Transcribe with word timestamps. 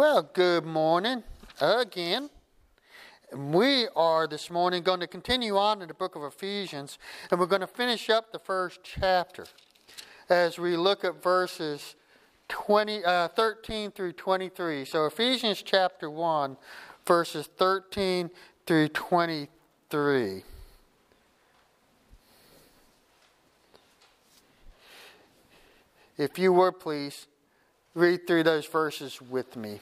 Well, 0.00 0.22
good 0.32 0.64
morning 0.64 1.24
again. 1.60 2.30
We 3.36 3.86
are 3.94 4.26
this 4.26 4.48
morning 4.48 4.82
going 4.82 5.00
to 5.00 5.06
continue 5.06 5.58
on 5.58 5.82
in 5.82 5.88
the 5.88 5.94
book 5.94 6.16
of 6.16 6.22
Ephesians, 6.22 6.98
and 7.30 7.38
we're 7.38 7.44
going 7.44 7.60
to 7.60 7.66
finish 7.66 8.08
up 8.08 8.32
the 8.32 8.38
first 8.38 8.80
chapter 8.82 9.44
as 10.30 10.58
we 10.58 10.74
look 10.78 11.04
at 11.04 11.22
verses 11.22 11.96
20, 12.48 13.04
uh, 13.04 13.28
13 13.28 13.90
through 13.90 14.14
23. 14.14 14.86
So, 14.86 15.04
Ephesians 15.04 15.60
chapter 15.62 16.08
1, 16.08 16.56
verses 17.06 17.50
13 17.58 18.30
through 18.64 18.88
23. 18.88 20.44
If 26.16 26.38
you 26.38 26.54
were, 26.54 26.72
please 26.72 27.26
read 27.94 28.26
through 28.26 28.44
those 28.44 28.66
verses 28.66 29.20
with 29.20 29.56
me. 29.56 29.80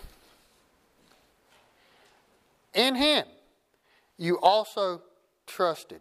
In 2.75 2.94
him 2.94 3.25
you 4.16 4.39
also 4.40 5.03
trusted. 5.46 6.00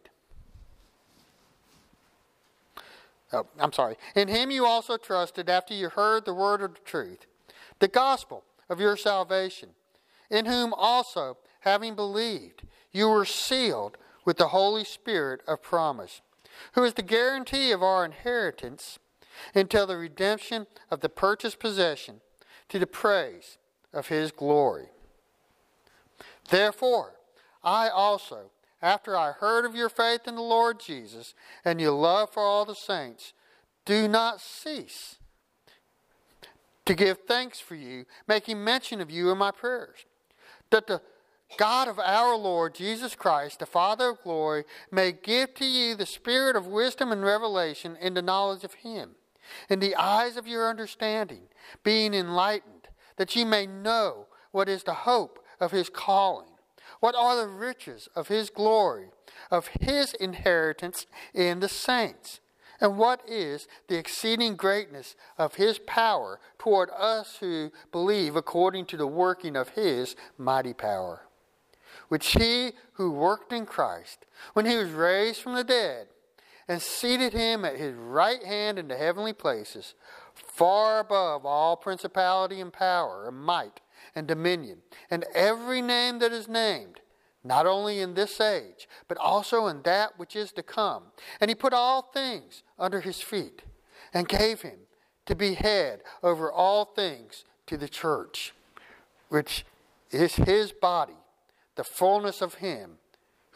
Oh, 3.33 3.45
I'm 3.59 3.73
sorry. 3.73 3.97
In 4.15 4.27
him 4.27 4.51
you 4.51 4.65
also 4.65 4.97
trusted 4.97 5.49
after 5.49 5.73
you 5.73 5.89
heard 5.89 6.25
the 6.25 6.33
word 6.33 6.61
of 6.61 6.75
the 6.75 6.81
truth, 6.81 7.25
the 7.79 7.87
gospel 7.87 8.43
of 8.69 8.79
your 8.79 8.95
salvation, 8.95 9.69
in 10.29 10.45
whom 10.45 10.73
also, 10.73 11.37
having 11.61 11.95
believed, 11.95 12.63
you 12.91 13.09
were 13.09 13.25
sealed 13.25 13.97
with 14.25 14.37
the 14.37 14.49
Holy 14.49 14.83
Spirit 14.83 15.41
of 15.47 15.61
promise, 15.61 16.21
who 16.73 16.83
is 16.83 16.93
the 16.93 17.01
guarantee 17.01 17.71
of 17.71 17.83
our 17.83 18.05
inheritance 18.05 18.99
until 19.53 19.87
the 19.87 19.97
redemption 19.97 20.67
of 20.89 21.01
the 21.01 21.09
purchased 21.09 21.59
possession 21.59 22.21
to 22.69 22.79
the 22.79 22.87
praise 22.87 23.57
of 23.93 24.07
his 24.07 24.31
glory. 24.31 24.87
Therefore, 26.49 27.15
I 27.63 27.89
also, 27.89 28.51
after 28.81 29.15
I 29.15 29.31
heard 29.31 29.65
of 29.65 29.75
your 29.75 29.89
faith 29.89 30.27
in 30.27 30.35
the 30.35 30.41
Lord 30.41 30.79
Jesus 30.79 31.33
and 31.65 31.81
your 31.81 31.91
love 31.91 32.31
for 32.31 32.43
all 32.43 32.65
the 32.65 32.75
saints, 32.75 33.33
do 33.85 34.07
not 34.07 34.41
cease 34.41 35.17
to 36.85 36.93
give 36.93 37.19
thanks 37.27 37.59
for 37.59 37.75
you, 37.75 38.05
making 38.27 38.63
mention 38.63 39.01
of 39.01 39.11
you 39.11 39.29
in 39.29 39.37
my 39.37 39.51
prayers, 39.51 40.05
that 40.69 40.87
the 40.87 41.01
God 41.57 41.87
of 41.87 41.99
our 41.99 42.35
Lord 42.35 42.75
Jesus 42.75 43.15
Christ, 43.15 43.59
the 43.59 43.65
Father 43.65 44.09
of 44.09 44.21
glory, 44.21 44.63
may 44.91 45.11
give 45.11 45.53
to 45.55 45.65
you 45.65 45.95
the 45.95 46.05
spirit 46.05 46.55
of 46.55 46.67
wisdom 46.67 47.11
and 47.11 47.23
revelation 47.23 47.97
in 48.01 48.13
the 48.13 48.21
knowledge 48.21 48.63
of 48.63 48.75
him 48.75 49.15
in 49.69 49.79
the 49.79 49.95
eyes 49.95 50.37
of 50.37 50.47
your 50.47 50.69
understanding, 50.69 51.43
being 51.83 52.13
enlightened, 52.13 52.87
that 53.17 53.35
ye 53.35 53.43
may 53.43 53.65
know 53.65 54.27
what 54.51 54.69
is 54.69 54.83
the 54.83 54.93
hope 54.93 55.43
of 55.59 55.71
his 55.71 55.89
calling, 55.89 56.49
what 56.99 57.15
are 57.15 57.35
the 57.35 57.47
riches 57.47 58.07
of 58.15 58.27
his 58.27 58.49
glory, 58.49 59.09
of 59.51 59.67
his 59.79 60.13
inheritance 60.13 61.05
in 61.33 61.59
the 61.59 61.69
saints, 61.69 62.39
and 62.79 62.97
what 62.97 63.21
is 63.27 63.67
the 63.87 63.97
exceeding 63.97 64.55
greatness 64.55 65.15
of 65.37 65.55
his 65.55 65.79
power 65.79 66.39
toward 66.59 66.89
us 66.91 67.37
who 67.39 67.71
believe 67.91 68.35
according 68.35 68.85
to 68.85 68.97
the 68.97 69.07
working 69.07 69.55
of 69.55 69.69
his 69.69 70.15
mighty 70.37 70.73
power, 70.73 71.21
which 72.07 72.33
he 72.33 72.73
who 72.93 73.11
worked 73.11 73.51
in 73.51 73.65
Christ, 73.65 74.25
when 74.53 74.65
he 74.65 74.77
was 74.77 74.91
raised 74.91 75.41
from 75.41 75.55
the 75.55 75.63
dead, 75.63 76.07
and 76.67 76.81
seated 76.81 77.33
him 77.33 77.63
at 77.63 77.77
his 77.77 77.95
right 77.95 78.43
hand 78.43 78.77
in 78.77 78.87
the 78.87 78.97
heavenly 78.97 79.33
places, 79.33 79.93
far 80.33 80.99
above 80.99 81.45
all 81.45 81.77
principality 81.77 82.59
and 82.59 82.73
power 82.73 83.27
and 83.27 83.37
might 83.37 83.79
and 84.15 84.27
dominion, 84.27 84.79
and 85.09 85.25
every 85.33 85.81
name 85.81 86.19
that 86.19 86.31
is 86.31 86.47
named, 86.47 86.99
not 87.43 87.65
only 87.65 87.99
in 87.99 88.13
this 88.13 88.41
age, 88.41 88.87
but 89.07 89.17
also 89.17 89.67
in 89.67 89.81
that 89.83 90.17
which 90.17 90.35
is 90.35 90.51
to 90.51 90.63
come. 90.63 91.03
And 91.39 91.49
he 91.49 91.55
put 91.55 91.73
all 91.73 92.01
things 92.01 92.63
under 92.77 93.01
his 93.01 93.21
feet, 93.21 93.63
and 94.13 94.27
gave 94.27 94.61
him 94.61 94.79
to 95.25 95.35
be 95.35 95.53
head 95.55 96.01
over 96.23 96.51
all 96.51 96.85
things 96.85 97.43
to 97.67 97.77
the 97.77 97.89
church, 97.89 98.53
which 99.29 99.65
is 100.11 100.35
his 100.35 100.71
body, 100.71 101.17
the 101.75 101.83
fullness 101.83 102.41
of 102.41 102.55
him 102.55 102.97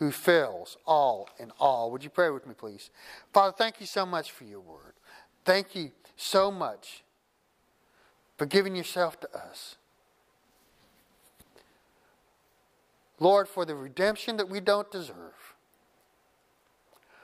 who 0.01 0.09
fills 0.09 0.78
all 0.88 1.29
in 1.38 1.51
all. 1.59 1.91
Would 1.91 2.03
you 2.03 2.09
pray 2.09 2.31
with 2.31 2.47
me, 2.47 2.56
please? 2.57 2.89
Father, 3.31 3.53
thank 3.56 3.79
you 3.79 3.85
so 3.85 4.03
much 4.03 4.31
for 4.31 4.45
your 4.45 4.59
word. 4.59 4.94
Thank 5.45 5.75
you 5.75 5.91
so 6.16 6.50
much 6.50 7.03
for 8.35 8.47
giving 8.47 8.75
yourself 8.75 9.19
to 9.19 9.29
us. 9.38 9.75
Lord, 13.19 13.47
for 13.47 13.63
the 13.63 13.75
redemption 13.75 14.38
that 14.38 14.50
we 14.50 14.59
don't 14.59 14.90
deserve, 14.90 15.53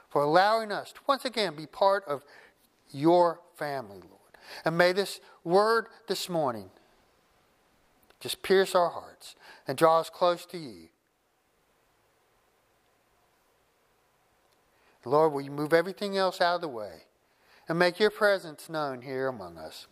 for 0.08 0.22
allowing 0.22 0.70
us 0.70 0.92
to 0.92 1.00
once 1.08 1.24
again 1.24 1.56
be 1.56 1.66
part 1.66 2.04
of 2.06 2.22
your 2.92 3.40
family, 3.56 3.98
Lord. 3.98 4.38
And 4.64 4.78
may 4.78 4.92
this 4.92 5.18
word 5.42 5.86
this 6.06 6.28
morning 6.28 6.70
just 8.20 8.44
pierce 8.44 8.76
our 8.76 8.90
hearts 8.90 9.34
and 9.66 9.76
draw 9.76 9.98
us 9.98 10.10
close 10.10 10.46
to 10.46 10.58
you 10.58 10.90
Lord, 15.08 15.32
will 15.32 15.40
you 15.40 15.50
move 15.50 15.72
everything 15.72 16.16
else 16.16 16.40
out 16.40 16.56
of 16.56 16.60
the 16.60 16.68
way 16.68 17.04
and 17.68 17.78
make 17.78 17.98
your 17.98 18.10
presence 18.10 18.68
known 18.68 19.02
here 19.02 19.28
among 19.28 19.58
us, 19.58 19.86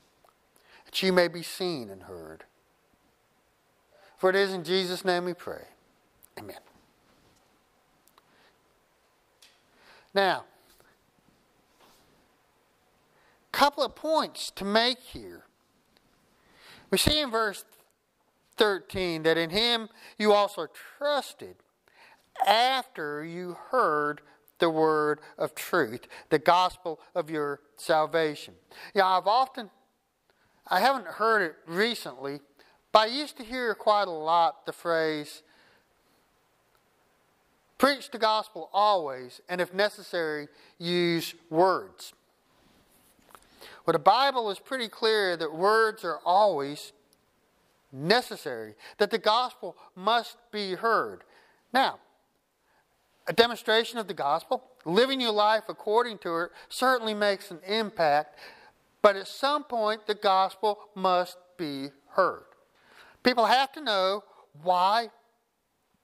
that 0.84 1.02
you 1.02 1.12
may 1.12 1.28
be 1.28 1.42
seen 1.42 1.90
and 1.90 2.04
heard. 2.04 2.44
For 4.16 4.30
it 4.30 4.36
is 4.36 4.52
in 4.52 4.64
Jesus' 4.64 5.04
name 5.04 5.26
we 5.26 5.34
pray. 5.34 5.64
Amen. 6.38 6.56
Now, 10.14 10.44
a 13.52 13.56
couple 13.56 13.84
of 13.84 13.94
points 13.94 14.50
to 14.52 14.64
make 14.64 14.98
here. 14.98 15.42
We 16.90 16.96
see 16.96 17.20
in 17.20 17.30
verse 17.30 17.64
13 18.56 19.24
that 19.24 19.36
in 19.36 19.50
him 19.50 19.90
you 20.18 20.32
also 20.32 20.68
trusted 20.98 21.56
after 22.46 23.24
you 23.24 23.56
heard 23.70 24.22
the 24.58 24.70
word 24.70 25.20
of 25.38 25.54
truth, 25.54 26.06
the 26.30 26.38
gospel 26.38 27.00
of 27.14 27.30
your 27.30 27.60
salvation. 27.76 28.54
Yeah, 28.94 29.06
I've 29.06 29.26
often, 29.26 29.70
I 30.68 30.80
haven't 30.80 31.06
heard 31.06 31.42
it 31.42 31.56
recently, 31.66 32.40
but 32.92 33.00
I 33.00 33.06
used 33.06 33.36
to 33.36 33.44
hear 33.44 33.74
quite 33.74 34.08
a 34.08 34.10
lot 34.10 34.66
the 34.66 34.72
phrase, 34.72 35.42
preach 37.78 38.10
the 38.10 38.18
gospel 38.18 38.70
always, 38.72 39.40
and 39.48 39.60
if 39.60 39.74
necessary, 39.74 40.48
use 40.78 41.34
words. 41.50 42.14
Well, 43.84 43.92
the 43.92 43.98
Bible 43.98 44.50
is 44.50 44.58
pretty 44.58 44.88
clear 44.88 45.36
that 45.36 45.54
words 45.54 46.04
are 46.04 46.18
always 46.24 46.92
necessary, 47.92 48.74
that 48.98 49.10
the 49.10 49.18
gospel 49.18 49.76
must 49.94 50.36
be 50.50 50.74
heard. 50.74 51.22
Now, 51.72 52.00
a 53.28 53.32
demonstration 53.32 53.98
of 53.98 54.06
the 54.06 54.14
gospel, 54.14 54.62
living 54.84 55.20
your 55.20 55.32
life 55.32 55.64
according 55.68 56.18
to 56.18 56.36
it, 56.38 56.50
certainly 56.68 57.14
makes 57.14 57.50
an 57.50 57.58
impact, 57.66 58.38
but 59.02 59.16
at 59.16 59.26
some 59.26 59.64
point 59.64 60.06
the 60.06 60.14
gospel 60.14 60.78
must 60.94 61.36
be 61.56 61.90
heard. 62.10 62.44
People 63.22 63.46
have 63.46 63.72
to 63.72 63.80
know 63.80 64.22
why 64.62 65.10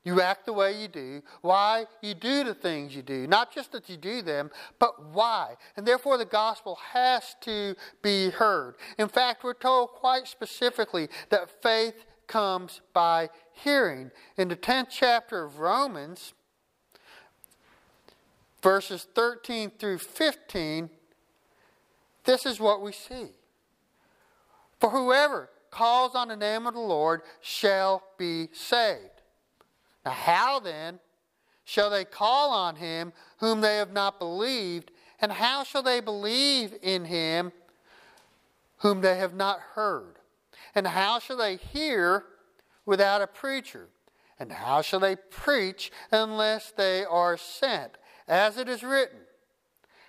you 0.04 0.20
act 0.20 0.46
the 0.46 0.52
way 0.52 0.80
you 0.80 0.88
do, 0.88 1.22
why 1.42 1.86
you 2.00 2.14
do 2.14 2.42
the 2.42 2.54
things 2.54 2.96
you 2.96 3.02
do. 3.02 3.26
Not 3.28 3.54
just 3.54 3.70
that 3.72 3.88
you 3.88 3.96
do 3.96 4.20
them, 4.20 4.50
but 4.80 5.12
why. 5.12 5.54
And 5.76 5.86
therefore, 5.86 6.18
the 6.18 6.24
gospel 6.24 6.76
has 6.92 7.36
to 7.42 7.76
be 8.02 8.30
heard. 8.30 8.74
In 8.98 9.08
fact, 9.08 9.44
we're 9.44 9.54
told 9.54 9.90
quite 9.90 10.26
specifically 10.26 11.08
that 11.28 11.62
faith 11.62 11.94
comes 12.26 12.80
by 12.92 13.30
hearing. 13.52 14.10
In 14.36 14.48
the 14.48 14.56
10th 14.56 14.88
chapter 14.90 15.44
of 15.44 15.60
Romans, 15.60 16.34
verses 18.62 19.06
13 19.14 19.72
through 19.78 19.98
15, 19.98 20.88
this 22.24 22.46
is 22.46 22.60
what 22.60 22.80
we 22.80 22.92
see. 22.92 23.30
For 24.80 24.90
whoever 24.90 25.50
calls 25.70 26.14
on 26.14 26.28
the 26.28 26.36
name 26.36 26.66
of 26.66 26.74
the 26.74 26.80
Lord 26.80 27.22
shall 27.40 28.02
be 28.18 28.48
saved. 28.52 29.22
Now, 30.04 30.12
how 30.12 30.60
then 30.60 31.00
shall 31.64 31.90
they 31.90 32.04
call 32.04 32.50
on 32.50 32.76
him 32.76 33.12
whom 33.38 33.60
they 33.60 33.76
have 33.76 33.92
not 33.92 34.18
believed? 34.18 34.90
And 35.20 35.32
how 35.32 35.64
shall 35.64 35.82
they 35.82 36.00
believe 36.00 36.74
in 36.82 37.04
him 37.04 37.52
whom 38.78 39.00
they 39.00 39.16
have 39.16 39.34
not 39.34 39.60
heard? 39.74 40.18
And 40.74 40.86
how 40.86 41.18
shall 41.18 41.36
they 41.36 41.56
hear 41.56 42.24
without 42.84 43.22
a 43.22 43.26
preacher? 43.26 43.88
And 44.38 44.50
how 44.50 44.82
shall 44.82 45.00
they 45.00 45.14
preach 45.14 45.92
unless 46.10 46.72
they 46.72 47.04
are 47.04 47.36
sent? 47.36 47.96
As 48.28 48.56
it 48.56 48.68
is 48.68 48.82
written, 48.82 49.18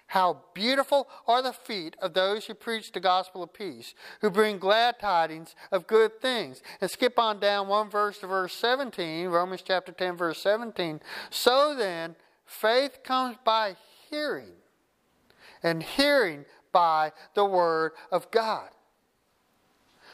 How 0.07 0.41
beautiful 0.53 1.07
are 1.27 1.41
the 1.41 1.53
feet 1.53 1.95
of 2.01 2.13
those 2.13 2.45
who 2.45 2.53
preach 2.53 2.91
the 2.91 2.99
gospel 2.99 3.43
of 3.43 3.53
peace, 3.53 3.95
who 4.21 4.29
bring 4.29 4.59
glad 4.59 4.99
tidings 4.99 5.55
of 5.71 5.87
good 5.87 6.21
things. 6.21 6.61
And 6.81 6.89
skip 6.89 7.17
on 7.17 7.39
down 7.39 7.67
one 7.67 7.89
verse 7.89 8.19
to 8.19 8.27
verse 8.27 8.53
17, 8.53 9.27
Romans 9.27 9.63
chapter 9.65 9.91
10, 9.91 10.17
verse 10.17 10.39
17. 10.39 11.01
So 11.29 11.75
then, 11.75 12.15
faith 12.45 12.99
comes 13.03 13.37
by 13.43 13.75
hearing, 14.09 14.53
and 15.61 15.81
hearing 15.81 16.45
by 16.71 17.11
the 17.33 17.45
word 17.45 17.93
of 18.11 18.29
God. 18.31 18.69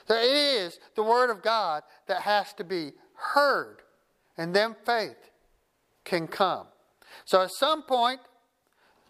So 0.08 0.16
it 0.16 0.24
is 0.24 0.80
the 0.96 1.04
word 1.04 1.30
of 1.30 1.44
God 1.44 1.84
that 2.08 2.22
has 2.24 2.54
to 2.54 2.64
be 2.64 2.94
heard, 3.14 3.78
and 4.38 4.56
then 4.56 4.76
faith 4.86 5.30
can 6.04 6.28
come. 6.28 6.66
So 7.26 7.42
at 7.42 7.52
some 7.52 7.84
point, 7.84 8.20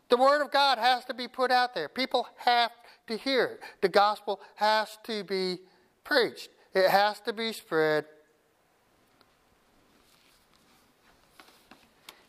the 0.09 0.17
Word 0.17 0.41
of 0.41 0.51
God 0.51 0.77
has 0.77 1.05
to 1.05 1.13
be 1.13 1.27
put 1.27 1.51
out 1.51 1.73
there. 1.73 1.87
People 1.87 2.27
have 2.37 2.71
to 3.07 3.17
hear 3.17 3.45
it. 3.45 3.59
The 3.81 3.89
gospel 3.89 4.39
has 4.55 4.97
to 5.03 5.23
be 5.23 5.59
preached, 6.03 6.49
it 6.73 6.89
has 6.89 7.19
to 7.21 7.33
be 7.33 7.53
spread. 7.53 8.05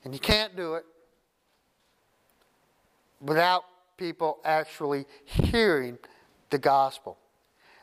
And 0.02 0.14
you 0.14 0.20
can't 0.20 0.56
do 0.56 0.74
it 0.74 0.84
without 3.20 3.64
people 3.98 4.38
actually 4.44 5.04
hearing 5.24 5.98
the 6.48 6.58
gospel. 6.58 7.18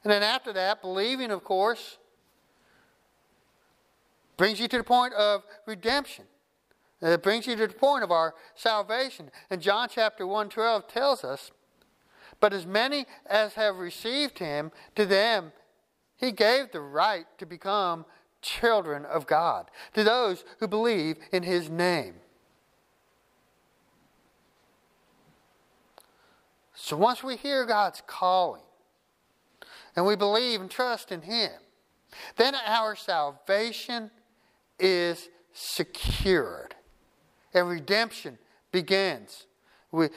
And 0.03 0.11
then 0.11 0.23
after 0.23 0.51
that, 0.53 0.81
believing, 0.81 1.31
of 1.31 1.43
course, 1.43 1.97
brings 4.35 4.59
you 4.59 4.67
to 4.67 4.77
the 4.77 4.83
point 4.83 5.13
of 5.13 5.43
redemption. 5.65 6.25
And 7.01 7.11
it 7.11 7.21
brings 7.21 7.45
you 7.45 7.55
to 7.55 7.67
the 7.67 7.73
point 7.73 8.03
of 8.03 8.11
our 8.11 8.33
salvation. 8.55 9.29
And 9.49 9.61
John 9.61 9.87
chapter 9.91 10.25
1 10.25 10.49
12 10.49 10.87
tells 10.87 11.23
us, 11.23 11.51
But 12.39 12.53
as 12.53 12.65
many 12.65 13.05
as 13.27 13.53
have 13.53 13.77
received 13.77 14.39
him, 14.39 14.71
to 14.95 15.05
them 15.05 15.51
he 16.15 16.31
gave 16.31 16.71
the 16.71 16.81
right 16.81 17.25
to 17.37 17.45
become 17.45 18.05
children 18.41 19.05
of 19.05 19.27
God, 19.27 19.69
to 19.93 20.03
those 20.03 20.43
who 20.59 20.67
believe 20.67 21.17
in 21.31 21.43
his 21.43 21.69
name. 21.69 22.15
So 26.73 26.95
once 26.95 27.23
we 27.23 27.35
hear 27.35 27.65
God's 27.65 28.01
calling 28.07 28.61
and 29.95 30.05
we 30.05 30.15
believe 30.15 30.61
and 30.61 30.71
trust 30.71 31.11
in 31.11 31.23
him, 31.23 31.51
then 32.37 32.55
our 32.55 32.95
salvation 32.95 34.09
is 34.79 35.29
secured 35.53 36.75
and 37.57 37.69
redemption 37.69 38.37
begins. 38.71 39.47
We've 39.91 40.09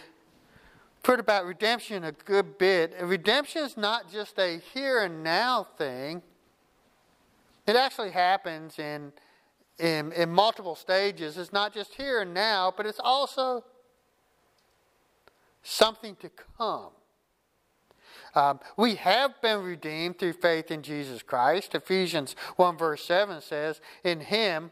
heard 1.04 1.20
about 1.20 1.46
redemption 1.46 2.04
a 2.04 2.12
good 2.12 2.58
bit. 2.58 2.94
redemption 3.00 3.64
is 3.64 3.76
not 3.76 4.10
just 4.10 4.38
a 4.38 4.60
here 4.74 5.02
and 5.02 5.24
now 5.24 5.66
thing. 5.78 6.22
It 7.66 7.76
actually 7.76 8.10
happens 8.10 8.78
in, 8.78 9.12
in, 9.78 10.12
in 10.12 10.30
multiple 10.30 10.74
stages. 10.74 11.38
It's 11.38 11.52
not 11.52 11.72
just 11.72 11.94
here 11.94 12.20
and 12.20 12.34
now, 12.34 12.72
but 12.76 12.86
it's 12.86 13.00
also 13.02 13.64
something 15.62 16.16
to 16.16 16.30
come. 16.58 16.90
Um, 18.34 18.60
we 18.76 18.94
have 18.96 19.40
been 19.42 19.62
redeemed 19.62 20.18
through 20.18 20.34
faith 20.34 20.70
in 20.70 20.82
Jesus 20.82 21.22
Christ. 21.22 21.74
Ephesians 21.74 22.36
1 22.56 22.76
verse 22.76 23.04
7 23.04 23.40
says, 23.40 23.80
In 24.04 24.20
him 24.20 24.70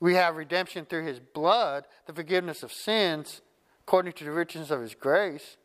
we 0.00 0.14
have 0.14 0.36
redemption 0.36 0.84
through 0.84 1.04
his 1.04 1.20
blood, 1.20 1.84
the 2.06 2.12
forgiveness 2.12 2.62
of 2.62 2.72
sins, 2.72 3.40
according 3.86 4.12
to 4.14 4.24
the 4.24 4.32
riches 4.32 4.70
of 4.70 4.80
his 4.80 4.94
grace. 4.94 5.56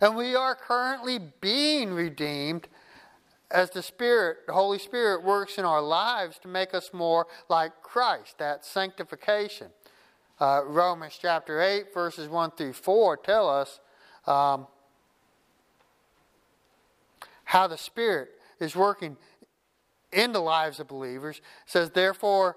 And 0.00 0.16
we 0.16 0.34
are 0.34 0.54
currently 0.54 1.18
being 1.40 1.92
redeemed 1.92 2.68
as 3.50 3.70
the 3.70 3.82
Spirit, 3.82 4.38
the 4.46 4.52
Holy 4.52 4.78
Spirit, 4.78 5.22
works 5.22 5.58
in 5.58 5.64
our 5.64 5.80
lives 5.80 6.38
to 6.40 6.48
make 6.48 6.74
us 6.74 6.90
more 6.92 7.26
like 7.48 7.82
Christ, 7.82 8.38
that 8.38 8.64
sanctification. 8.64 9.68
Uh, 10.40 10.62
Romans 10.66 11.16
chapter 11.20 11.60
8, 11.60 11.94
verses 11.94 12.28
1 12.28 12.50
through 12.52 12.72
4 12.72 13.16
tell 13.18 13.48
us 13.48 13.78
um, 14.26 14.66
how 17.44 17.68
the 17.68 17.78
Spirit 17.78 18.30
is 18.58 18.74
working 18.74 19.16
in 20.12 20.32
the 20.32 20.40
lives 20.40 20.80
of 20.80 20.88
believers. 20.88 21.36
It 21.36 21.42
says, 21.66 21.90
Therefore, 21.90 22.56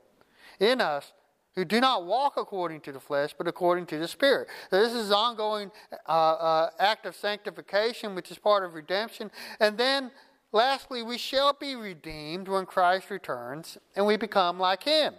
in 0.61 0.79
us 0.79 1.13
who 1.55 1.65
do 1.65 1.81
not 1.81 2.05
walk 2.05 2.33
according 2.37 2.79
to 2.81 2.91
the 2.91 2.99
flesh, 2.99 3.35
but 3.37 3.47
according 3.47 3.85
to 3.87 3.97
the 3.97 4.07
Spirit. 4.07 4.47
So 4.69 4.81
this 4.81 4.93
is 4.93 5.09
an 5.09 5.15
ongoing 5.15 5.71
uh, 6.07 6.11
uh, 6.11 6.69
act 6.79 7.05
of 7.05 7.15
sanctification, 7.15 8.15
which 8.15 8.31
is 8.31 8.37
part 8.37 8.63
of 8.63 8.73
redemption. 8.73 9.31
And 9.59 9.77
then, 9.77 10.11
lastly, 10.53 11.03
we 11.03 11.17
shall 11.17 11.51
be 11.51 11.75
redeemed 11.75 12.47
when 12.47 12.65
Christ 12.65 13.09
returns 13.09 13.77
and 13.95 14.05
we 14.05 14.15
become 14.15 14.59
like 14.59 14.83
Him. 14.83 15.15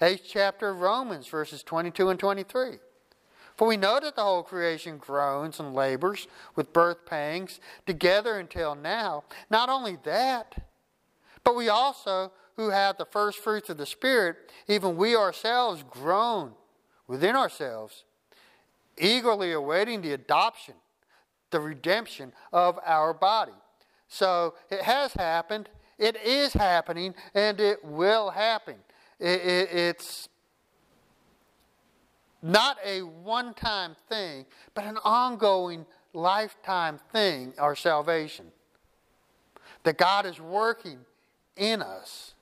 Eighth 0.00 0.24
chapter 0.28 0.68
of 0.68 0.80
Romans, 0.80 1.26
verses 1.26 1.62
22 1.62 2.10
and 2.10 2.20
23. 2.20 2.78
For 3.56 3.68
we 3.68 3.76
know 3.76 4.00
that 4.00 4.16
the 4.16 4.22
whole 4.22 4.42
creation 4.42 4.98
groans 4.98 5.60
and 5.60 5.74
labors 5.74 6.26
with 6.56 6.72
birth 6.72 7.06
pangs 7.06 7.60
together 7.86 8.38
until 8.38 8.74
now. 8.74 9.24
Not 9.48 9.68
only 9.68 9.96
that, 10.04 10.66
but 11.44 11.54
we 11.54 11.68
also 11.68 12.32
who 12.56 12.70
have 12.70 12.96
the 12.98 13.06
first 13.06 13.38
fruits 13.38 13.68
of 13.68 13.76
the 13.76 13.86
Spirit, 13.86 14.36
even 14.68 14.96
we 14.96 15.16
ourselves 15.16 15.84
groan 15.88 16.52
within 17.06 17.36
ourselves, 17.36 18.04
eagerly 18.96 19.52
awaiting 19.52 20.02
the 20.02 20.12
adoption, 20.12 20.74
the 21.50 21.60
redemption 21.60 22.32
of 22.52 22.78
our 22.84 23.12
body. 23.12 23.52
So 24.08 24.54
it 24.70 24.82
has 24.82 25.12
happened, 25.14 25.68
it 25.98 26.16
is 26.16 26.52
happening, 26.52 27.14
and 27.34 27.60
it 27.60 27.84
will 27.84 28.30
happen. 28.30 28.76
It, 29.18 29.40
it, 29.40 29.68
it's 29.72 30.28
not 32.42 32.76
a 32.84 33.02
one 33.02 33.54
time 33.54 33.96
thing, 34.08 34.44
but 34.74 34.84
an 34.84 34.98
ongoing 35.02 35.86
lifetime 36.12 37.00
thing, 37.12 37.54
our 37.58 37.74
salvation. 37.74 38.46
That 39.82 39.98
God 39.98 40.26
is 40.26 40.40
working 40.40 40.98
in 41.56 41.82
us. 41.82 42.33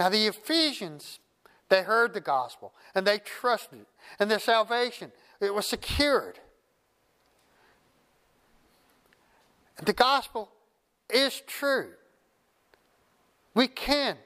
Now, 0.00 0.08
the 0.08 0.28
Ephesians, 0.28 1.20
they 1.68 1.82
heard 1.82 2.14
the 2.14 2.22
gospel 2.22 2.72
and 2.94 3.06
they 3.06 3.18
trusted 3.18 3.80
it, 3.80 3.86
and 4.18 4.30
their 4.30 4.38
salvation, 4.38 5.12
it 5.42 5.52
was 5.52 5.66
secured. 5.66 6.38
The 9.84 9.92
gospel 9.92 10.50
is 11.10 11.42
true. 11.46 11.90
We 13.54 13.68
can 13.68 14.16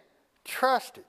trust 0.44 0.96
it. 0.96 1.06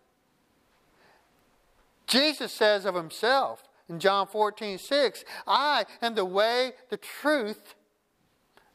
Jesus 2.07 2.51
says 2.51 2.86
of 2.86 2.95
himself 2.95 3.67
in 3.88 4.00
John 4.00 4.25
14, 4.25 4.79
6, 4.79 5.25
I 5.45 5.86
am 6.01 6.15
the 6.15 6.25
way, 6.25 6.72
the 6.89 6.98
truth, 6.98 7.75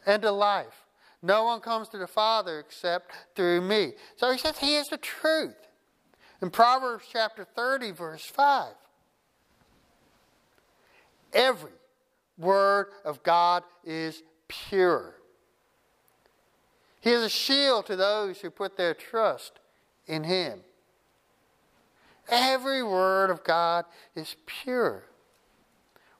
and 0.06 0.22
the 0.22 0.30
life. 0.30 0.86
No 1.20 1.42
one 1.44 1.60
comes 1.60 1.88
to 1.88 1.98
the 1.98 2.06
Father 2.06 2.60
except 2.60 3.10
through 3.34 3.62
me. 3.62 3.94
So 4.14 4.30
he 4.30 4.38
says 4.38 4.58
he 4.58 4.76
is 4.76 4.88
the 4.88 4.96
truth. 4.96 5.56
In 6.42 6.50
Proverbs 6.50 7.04
chapter 7.12 7.44
30, 7.44 7.90
verse 7.92 8.24
5, 8.24 8.72
every 11.32 11.72
word 12.38 12.86
of 13.04 13.22
God 13.22 13.62
is 13.84 14.22
pure. 14.48 15.16
He 17.00 17.10
is 17.10 17.22
a 17.22 17.28
shield 17.28 17.86
to 17.86 17.96
those 17.96 18.40
who 18.40 18.50
put 18.50 18.76
their 18.76 18.94
trust 18.94 19.60
in 20.06 20.24
Him. 20.24 20.60
Every 22.28 22.82
word 22.82 23.30
of 23.30 23.44
God 23.44 23.84
is 24.14 24.36
pure. 24.46 25.04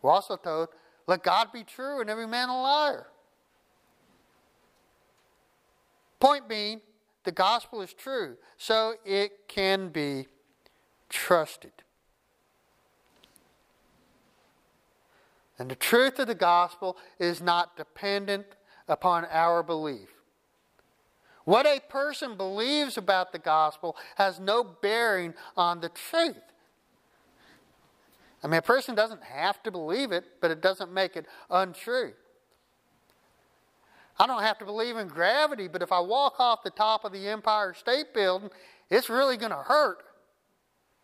We're 0.03 0.11
also 0.11 0.37
told, 0.37 0.69
let 1.07 1.23
God 1.23 1.53
be 1.53 1.65
true 1.65 2.01
and 2.01 2.11
every 2.11 2.27
man 2.27 2.49
a 2.49 2.61
liar. 2.61 3.07
Point 6.19 6.49
being, 6.49 6.81
the 7.31 7.35
gospel 7.35 7.81
is 7.81 7.93
true, 7.93 8.37
so 8.59 8.95
it 9.05 9.47
can 9.47 9.91
be 9.91 10.27
trusted. 11.09 11.71
And 15.57 15.71
the 15.71 15.77
truth 15.77 16.19
of 16.19 16.27
the 16.27 16.35
gospel 16.35 16.97
is 17.21 17.41
not 17.41 17.77
dependent 17.77 18.47
upon 18.89 19.27
our 19.27 19.63
belief. 19.63 20.09
What 21.45 21.67
a 21.67 21.79
person 21.89 22.37
believes 22.37 22.99
about 22.99 23.31
the 23.31 23.39
gospel 23.39 23.97
has 24.17 24.41
no 24.41 24.65
bearing 24.65 25.35
on 25.57 25.83
the 25.83 25.89
truth. 25.89 26.35
I 28.43 28.49
mean, 28.49 28.59
a 28.59 28.63
person 28.63 28.97
doesn't 28.97 29.23
have 29.23 29.63
to 29.63 29.71
believe 29.71 30.11
it, 30.11 30.25
but 30.41 30.51
it 30.51 30.61
doesn't 30.61 30.93
make 30.93 31.15
it 31.15 31.27
untrue. 31.49 32.13
I 34.21 34.27
don't 34.27 34.43
have 34.43 34.59
to 34.59 34.67
believe 34.67 34.99
in 34.99 35.09
gravity, 35.09 35.67
but 35.67 35.81
if 35.81 35.91
I 35.91 36.01
walk 36.01 36.39
off 36.39 36.63
the 36.63 36.69
top 36.69 37.07
of 37.07 37.13
the 37.13 37.27
Empire 37.27 37.73
State 37.73 38.13
Building, 38.13 38.51
it's 38.91 39.09
really 39.09 39.39
going 39.39 39.51
to 39.51 39.57
hurt 39.57 40.05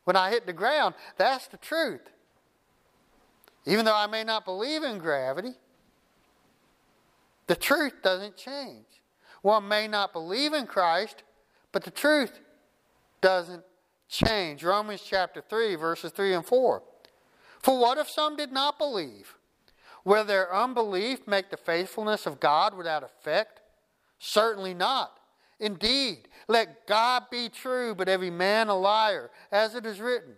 when 0.04 0.16
I 0.16 0.28
hit 0.28 0.44
the 0.44 0.52
ground. 0.52 0.94
That's 1.16 1.46
the 1.46 1.56
truth. 1.56 2.02
Even 3.64 3.86
though 3.86 3.96
I 3.96 4.06
may 4.06 4.22
not 4.22 4.44
believe 4.44 4.82
in 4.82 4.98
gravity, 4.98 5.54
the 7.46 7.56
truth 7.56 7.94
doesn't 8.02 8.36
change. 8.36 8.84
One 9.40 9.66
may 9.66 9.88
not 9.88 10.12
believe 10.12 10.52
in 10.52 10.66
Christ, 10.66 11.22
but 11.72 11.84
the 11.84 11.90
truth 11.90 12.38
doesn't 13.22 13.64
change. 14.10 14.62
Romans 14.62 15.02
chapter 15.02 15.40
3, 15.40 15.76
verses 15.76 16.12
3 16.12 16.34
and 16.34 16.44
4. 16.44 16.82
For 17.62 17.78
what 17.80 17.96
if 17.96 18.10
some 18.10 18.36
did 18.36 18.52
not 18.52 18.76
believe? 18.76 19.35
Will 20.06 20.24
their 20.24 20.54
unbelief 20.54 21.26
make 21.26 21.50
the 21.50 21.56
faithfulness 21.56 22.26
of 22.26 22.38
God 22.38 22.74
without 22.74 23.02
effect? 23.02 23.60
Certainly 24.20 24.72
not. 24.72 25.18
Indeed, 25.58 26.28
let 26.46 26.86
God 26.86 27.24
be 27.28 27.48
true, 27.48 27.92
but 27.92 28.08
every 28.08 28.30
man 28.30 28.68
a 28.68 28.76
liar, 28.76 29.30
as 29.50 29.74
it 29.74 29.84
is 29.84 30.00
written 30.00 30.36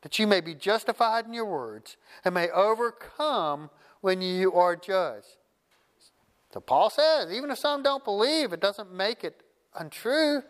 that 0.00 0.18
you 0.18 0.26
may 0.26 0.40
be 0.40 0.54
justified 0.54 1.26
in 1.26 1.34
your 1.34 1.44
words 1.44 1.98
and 2.24 2.34
may 2.34 2.48
overcome 2.50 3.68
when 4.00 4.22
you 4.22 4.52
are 4.54 4.76
judged. 4.76 5.36
So 6.52 6.60
Paul 6.60 6.88
says, 6.88 7.30
even 7.30 7.50
if 7.50 7.58
some 7.58 7.82
don't 7.82 8.04
believe, 8.04 8.52
it 8.52 8.60
doesn't 8.60 8.92
make 8.92 9.24
it 9.24 9.42
untrue. 9.74 10.42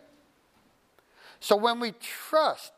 So 1.41 1.57
when 1.57 1.81
we 1.81 1.91
trust, 1.99 2.71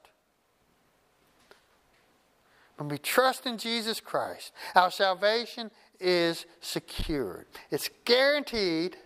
when 2.77 2.89
we 2.89 2.97
trust 2.97 3.45
in 3.45 3.57
Jesus 3.57 3.99
Christ, 3.99 4.51
our 4.75 4.91
salvation 4.91 5.71
is 5.99 6.45
secured. 6.61 7.45
It's 7.71 7.89
guaranteed 8.03 8.97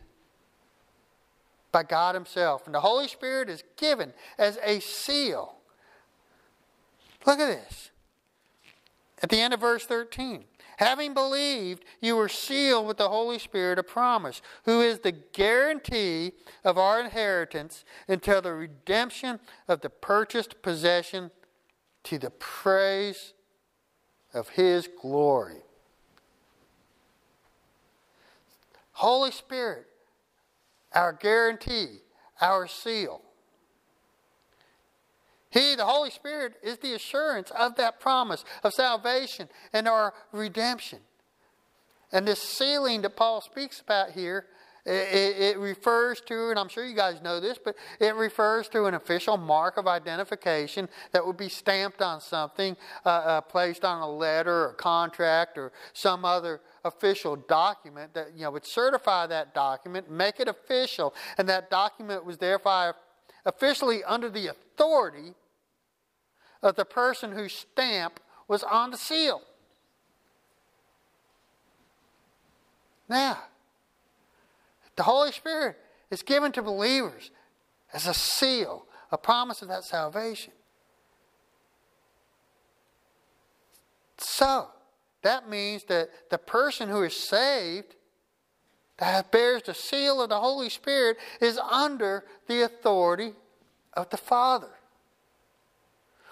by 1.72 1.84
God 1.84 2.16
Himself. 2.16 2.66
And 2.66 2.74
the 2.74 2.82
Holy 2.82 3.08
Spirit 3.08 3.50
is 3.50 3.64
given 3.78 4.14
as 4.38 4.58
a 4.64 4.80
seal 4.80 5.60
Look 7.26 7.40
at 7.40 7.48
this. 7.48 7.92
At 9.22 9.30
the 9.30 9.40
end 9.40 9.54
of 9.54 9.60
verse 9.60 9.86
13. 9.86 10.46
Having 10.78 11.14
believed, 11.14 11.84
you 12.00 12.16
were 12.16 12.30
sealed 12.30 12.88
with 12.88 12.98
the 12.98 13.10
Holy 13.10 13.38
Spirit 13.38 13.80
of 13.80 13.88
promise, 13.88 14.42
who 14.64 14.82
is 14.82 15.00
the 15.00 15.12
guarantee 15.12 16.32
of 16.64 16.78
our 16.78 17.02
inheritance 17.02 17.84
until 18.08 18.42
the 18.42 18.54
redemption 18.54 19.42
of 19.68 19.82
the 19.82 19.90
purchased 19.90 20.62
possession 20.62 21.32
to 22.04 22.18
the 22.18 22.30
praise 22.30 23.34
of 24.34 24.50
His 24.50 24.88
glory. 25.02 25.62
Holy 28.94 29.32
Spirit, 29.32 29.86
our 30.94 31.14
guarantee, 31.14 32.00
our 32.42 32.68
seal. 32.68 33.22
He, 35.50 35.74
the 35.76 35.86
Holy 35.86 36.12
Spirit, 36.12 36.54
is 36.62 36.78
the 36.78 36.94
assurance 36.94 37.50
of 37.52 37.76
that 37.76 38.00
promise 38.00 38.44
of 38.64 38.74
salvation 38.74 39.50
and 39.74 39.88
our 39.88 40.14
redemption. 40.32 41.00
And 42.12 42.28
this 42.28 42.42
sealing 42.42 43.02
that 43.02 43.16
Paul 43.16 43.42
speaks 43.42 43.80
about 43.80 44.12
here, 44.12 44.46
it, 44.90 45.38
it, 45.40 45.58
refers 45.60 46.20
to, 46.22 46.50
and 46.50 46.58
I'm 46.58 46.68
sure 46.68 46.84
you 46.84 46.96
guys 46.96 47.22
know 47.22 47.40
this, 47.40 47.60
but 47.64 47.76
it 48.00 48.16
refers 48.16 48.68
to 48.70 48.86
an 48.86 48.96
official 48.96 49.38
mark 49.38 49.78
of 49.78 49.88
identification 49.88 50.90
that 51.12 51.26
would 51.26 51.38
be 51.38 51.50
stamped 51.50 52.02
on 52.02 52.20
something, 52.22 52.76
uh, 53.06 53.10
uh, 53.10 53.42
placed 53.42 53.86
on 53.86 54.02
a 54.02 54.10
letter 54.10 54.66
or 54.66 54.74
contract 54.74 55.58
or 55.58 55.72
some 55.94 56.26
other 56.26 56.62
official 56.84 57.36
document 57.36 58.14
that 58.14 58.32
you 58.36 58.42
know 58.42 58.52
would 58.52 58.66
certify 58.66 59.28
that 59.28 59.54
document, 59.54 60.10
make 60.10 60.40
it 60.40 60.48
official, 60.48 61.14
and 61.38 61.48
that 61.48 61.70
document 61.70 62.26
was 62.26 62.38
therefore 62.38 62.96
officially 63.46 64.04
under 64.06 64.30
the 64.30 64.48
authority 64.48 65.34
of 66.64 66.76
the 66.76 66.86
person 66.86 67.32
whose 67.32 67.54
stamp 67.54 68.20
was 68.48 68.64
on 68.64 68.90
the 68.90 68.98
seal. 68.98 69.42
Now, 73.08 73.40
the 75.00 75.04
Holy 75.04 75.32
Spirit 75.32 75.78
is 76.12 76.24
given 76.24 76.52
to 76.52 76.62
believers 76.62 77.32
as 77.94 78.06
a 78.06 78.14
seal, 78.14 78.86
a 79.14 79.18
promise 79.18 79.62
of 79.62 79.70
that 79.70 79.86
salvation. 79.86 80.52
So, 84.18 84.68
that 85.22 85.48
means 85.48 85.86
that 85.86 86.10
the 86.30 86.38
person 86.38 86.90
who 86.90 87.02
is 87.04 87.16
saved, 87.16 87.96
that 88.98 89.32
bears 89.32 89.62
the 89.64 89.74
seal 89.74 90.22
of 90.22 90.28
the 90.28 90.40
Holy 90.42 90.68
Spirit, 90.68 91.16
is 91.40 91.58
under 91.58 92.26
the 92.48 92.64
authority 92.64 93.32
of 93.94 94.10
the 94.10 94.18
Father. 94.18 94.72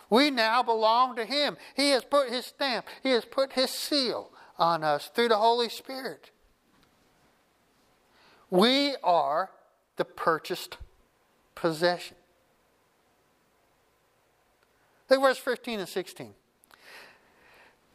We 0.09 0.29
now 0.29 0.61
belong 0.61 1.15
to 1.15 1.23
Him. 1.23 1.55
He 1.73 1.91
has 1.91 2.03
put 2.03 2.29
His 2.29 2.47
stamp, 2.47 2.85
He 3.01 3.11
has 3.11 3.23
put 3.23 3.53
His 3.53 3.71
seal 3.71 4.29
on 4.57 4.83
us 4.83 5.09
through 5.15 5.29
the 5.29 5.37
Holy 5.37 5.69
Spirit. 5.69 6.31
We 8.49 8.95
are 9.03 9.49
the 9.97 10.05
purchased 10.05 10.77
possession. 11.55 12.15
Look 15.09 15.21
verse 15.21 15.37
15 15.37 15.79
and 15.79 15.89
16. 15.89 16.33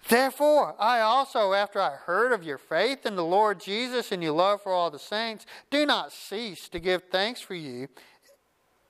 Therefore, 0.09 0.75
I 0.79 1.01
also, 1.01 1.53
after 1.53 1.81
I 1.81 1.91
heard 1.91 2.33
of 2.33 2.43
your 2.43 2.59
faith 2.59 3.07
in 3.07 3.15
the 3.15 3.25
Lord 3.25 3.61
Jesus 3.61 4.11
and 4.11 4.23
your 4.23 4.33
love 4.33 4.63
for 4.63 4.73
all 4.73 4.91
the 4.91 4.99
saints, 4.99 5.47
do 5.71 5.87
not 5.87 6.13
cease 6.13 6.69
to 6.71 6.81
give 6.81 7.05
thanks 7.11 7.41
for 7.41 7.55
you 7.55 7.89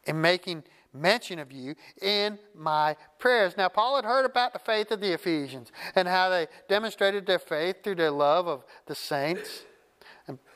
in 0.04 0.20
making 0.20 0.64
mention 0.94 1.38
of 1.38 1.52
you 1.52 1.74
in 2.00 2.38
my 2.54 2.96
prayers. 3.18 3.56
Now, 3.56 3.68
Paul 3.68 3.96
had 3.96 4.04
heard 4.04 4.24
about 4.24 4.52
the 4.52 4.58
faith 4.58 4.90
of 4.90 5.00
the 5.00 5.12
Ephesians 5.12 5.70
and 5.94 6.08
how 6.08 6.28
they 6.30 6.48
demonstrated 6.68 7.26
their 7.26 7.38
faith 7.38 7.82
through 7.82 7.96
their 7.96 8.10
love 8.10 8.46
of 8.46 8.64
the 8.86 8.94
saints. 8.94 9.64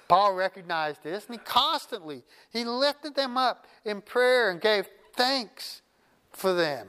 Paul 0.09 0.35
recognized 0.35 1.03
this, 1.03 1.27
and 1.27 1.35
he 1.35 1.41
constantly 1.45 2.23
he 2.53 2.65
lifted 2.65 3.15
them 3.15 3.37
up 3.37 3.67
in 3.85 4.01
prayer 4.01 4.51
and 4.51 4.61
gave 4.61 4.87
thanks 5.15 5.83
for 6.33 6.53
them. 6.53 6.89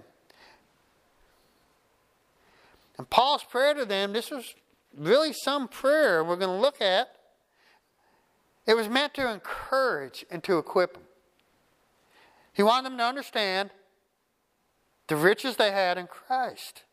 And 2.97 3.09
Paul's 3.09 3.43
prayer 3.43 3.73
to 3.73 3.85
them, 3.85 4.13
this 4.13 4.31
was 4.31 4.55
really 4.95 5.33
some 5.33 5.67
prayer 5.67 6.23
we're 6.23 6.35
going 6.35 6.55
to 6.55 6.61
look 6.61 6.81
at. 6.81 7.09
It 8.65 8.75
was 8.75 8.89
meant 8.89 9.13
to 9.15 9.31
encourage 9.31 10.25
and 10.29 10.43
to 10.43 10.57
equip 10.57 10.93
them. 10.93 11.03
He 12.53 12.63
wanted 12.63 12.89
them 12.89 12.97
to 12.97 13.03
understand 13.03 13.69
the 15.07 15.15
riches 15.15 15.55
they 15.55 15.71
had 15.71 15.97
in 15.97 16.07
Christ. 16.07 16.83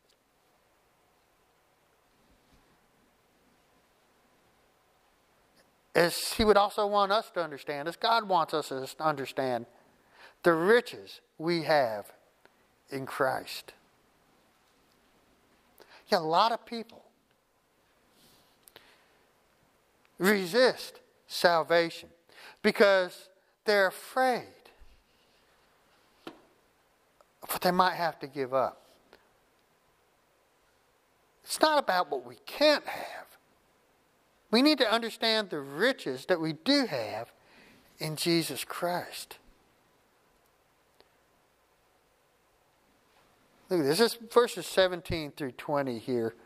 As 5.94 6.32
he 6.32 6.44
would 6.44 6.56
also 6.56 6.86
want 6.86 7.12
us 7.12 7.30
to 7.30 7.42
understand, 7.42 7.86
as 7.88 7.96
God 7.96 8.28
wants 8.28 8.52
us 8.52 8.68
to 8.68 8.86
understand, 9.00 9.66
the 10.42 10.52
riches 10.52 11.20
we 11.38 11.62
have 11.62 12.12
in 12.90 13.06
Christ. 13.06 13.72
Yeah, 16.08 16.18
a 16.18 16.20
lot 16.20 16.52
of 16.52 16.66
people 16.66 17.02
resist 20.18 21.00
salvation 21.26 22.08
because 22.62 23.28
they're 23.64 23.86
afraid 23.86 24.46
what 27.54 27.62
they 27.62 27.70
might 27.70 27.94
have 27.94 28.18
to 28.18 28.26
give 28.26 28.52
up. 28.52 28.80
It's 31.44 31.60
not 31.60 31.78
about 31.78 32.10
what 32.10 32.26
we 32.26 32.34
can't 32.46 32.84
have. 32.84 33.23
We 34.54 34.62
need 34.62 34.78
to 34.78 34.88
understand 34.88 35.50
the 35.50 35.58
riches 35.58 36.26
that 36.26 36.40
we 36.40 36.52
do 36.52 36.86
have 36.86 37.32
in 37.98 38.14
Jesus 38.14 38.62
Christ. 38.64 39.38
Look 43.68 43.80
at 43.80 43.82
this. 43.82 43.98
This 43.98 44.14
is 44.14 44.18
verses 44.32 44.64
17 44.66 45.32
through 45.32 45.50
20 45.50 45.98
here. 45.98 46.36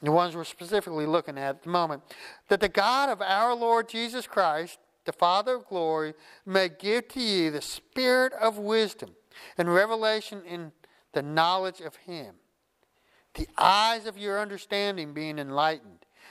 The 0.00 0.12
ones 0.12 0.36
we're 0.36 0.44
specifically 0.44 1.04
looking 1.04 1.36
at 1.36 1.48
at 1.48 1.62
the 1.64 1.70
moment. 1.70 2.04
That 2.46 2.60
the 2.60 2.68
God 2.68 3.08
of 3.08 3.20
our 3.20 3.56
Lord 3.56 3.88
Jesus 3.88 4.28
Christ, 4.28 4.78
the 5.04 5.12
Father 5.12 5.56
of 5.56 5.66
glory, 5.66 6.14
may 6.46 6.68
give 6.68 7.08
to 7.08 7.20
you 7.20 7.50
the 7.50 7.60
spirit 7.60 8.32
of 8.34 8.56
wisdom 8.56 9.16
and 9.58 9.74
revelation 9.74 10.42
in 10.48 10.70
the 11.12 11.22
knowledge 11.22 11.80
of 11.80 11.96
Him. 11.96 12.36
The 13.34 13.48
eyes 13.58 14.06
of 14.06 14.16
your 14.16 14.38
understanding 14.38 15.12
being 15.12 15.40
enlightened, 15.40 15.99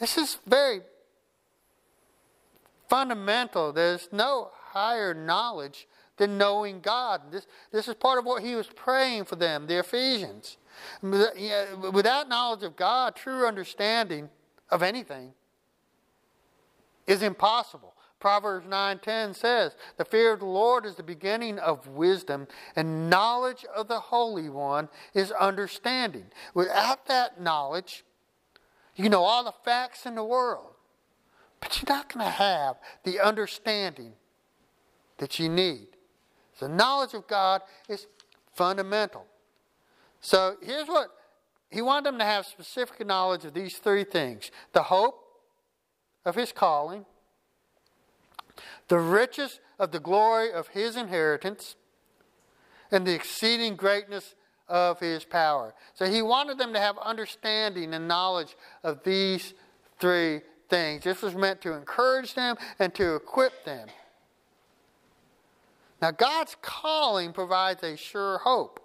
This 0.00 0.16
is 0.16 0.38
very 0.46 0.80
fundamental. 2.88 3.72
There's 3.72 4.08
no 4.10 4.50
higher 4.72 5.12
knowledge 5.14 5.86
than 6.16 6.38
knowing 6.38 6.80
God. 6.80 7.30
This, 7.30 7.46
this 7.70 7.86
is 7.86 7.94
part 7.94 8.18
of 8.18 8.24
what 8.24 8.42
he 8.42 8.54
was 8.54 8.66
praying 8.68 9.26
for 9.26 9.36
them, 9.36 9.66
the 9.66 9.78
Ephesians. 9.78 10.56
Without 11.02 12.28
knowledge 12.28 12.62
of 12.62 12.76
God, 12.76 13.14
true 13.14 13.46
understanding 13.46 14.30
of 14.70 14.82
anything 14.82 15.34
is 17.06 17.22
impossible. 17.22 17.94
Proverbs 18.20 18.66
9:10 18.66 19.34
says, 19.34 19.74
"The 19.96 20.04
fear 20.04 20.32
of 20.32 20.40
the 20.40 20.46
Lord 20.46 20.84
is 20.84 20.96
the 20.96 21.02
beginning 21.02 21.58
of 21.58 21.88
wisdom, 21.88 22.48
and 22.76 23.08
knowledge 23.08 23.64
of 23.64 23.88
the 23.88 24.00
Holy 24.00 24.50
One 24.50 24.90
is 25.14 25.32
understanding." 25.32 26.30
Without 26.52 27.06
that 27.06 27.40
knowledge, 27.40 28.04
you 28.96 29.08
know 29.08 29.22
all 29.22 29.44
the 29.44 29.54
facts 29.64 30.06
in 30.06 30.14
the 30.14 30.24
world, 30.24 30.74
but 31.60 31.80
you're 31.80 31.94
not 31.94 32.12
going 32.12 32.24
to 32.24 32.30
have 32.30 32.76
the 33.04 33.20
understanding 33.20 34.12
that 35.18 35.38
you 35.38 35.48
need. 35.48 35.88
The 36.58 36.68
knowledge 36.68 37.14
of 37.14 37.26
God 37.26 37.62
is 37.88 38.06
fundamental. 38.54 39.26
So 40.20 40.56
here's 40.62 40.88
what 40.88 41.08
he 41.70 41.80
wanted 41.80 42.06
them 42.06 42.18
to 42.18 42.24
have 42.24 42.46
specific 42.46 43.06
knowledge 43.06 43.44
of 43.44 43.54
these 43.54 43.78
three 43.78 44.04
things 44.04 44.50
the 44.72 44.84
hope 44.84 45.24
of 46.24 46.34
his 46.34 46.52
calling, 46.52 47.06
the 48.88 48.98
riches 48.98 49.60
of 49.78 49.92
the 49.92 50.00
glory 50.00 50.52
of 50.52 50.68
his 50.68 50.96
inheritance, 50.96 51.76
and 52.90 53.06
the 53.06 53.14
exceeding 53.14 53.76
greatness 53.76 54.34
of 54.70 55.00
his 55.00 55.24
power. 55.24 55.74
So 55.94 56.06
he 56.06 56.22
wanted 56.22 56.56
them 56.56 56.72
to 56.72 56.80
have 56.80 56.96
understanding 56.98 57.92
and 57.92 58.08
knowledge 58.08 58.56
of 58.82 59.02
these 59.04 59.52
three 59.98 60.40
things. 60.70 61.04
This 61.04 61.20
was 61.20 61.34
meant 61.34 61.60
to 61.62 61.74
encourage 61.74 62.34
them 62.34 62.56
and 62.78 62.94
to 62.94 63.16
equip 63.16 63.64
them. 63.64 63.88
Now, 66.00 66.12
God's 66.12 66.56
calling 66.62 67.34
provides 67.34 67.82
a 67.82 67.96
sure 67.96 68.38
hope. 68.38 68.80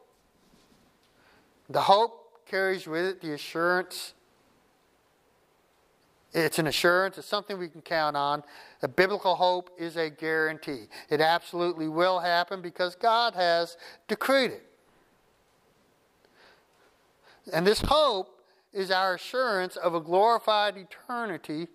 The 1.70 1.82
hope 1.82 2.46
carries 2.46 2.86
with 2.86 3.06
it 3.06 3.22
the 3.22 3.34
assurance 3.34 4.14
it's 6.36 6.60
an 6.60 6.68
assurance, 6.68 7.18
it's 7.18 7.28
something 7.28 7.58
we 7.58 7.70
can 7.70 7.82
count 7.82 8.18
on. 8.18 8.44
A 8.82 8.90
biblical 8.90 9.36
hope 9.36 9.70
is 9.78 9.96
a 9.96 10.10
guarantee. 10.10 10.90
It 11.10 11.22
absolutely 11.22 11.88
will 11.88 12.20
happen 12.20 12.62
because 12.62 12.94
God 12.94 13.34
has 13.36 13.78
decreed 14.10 14.52
it. 14.52 14.64
And 17.54 17.66
this 17.66 17.82
hope 17.82 18.42
is 18.74 18.92
our 18.92 19.16
assurance 19.16 19.76
of 19.76 19.96
a 19.96 20.00
glorified 20.00 20.78
eternity 20.78 21.68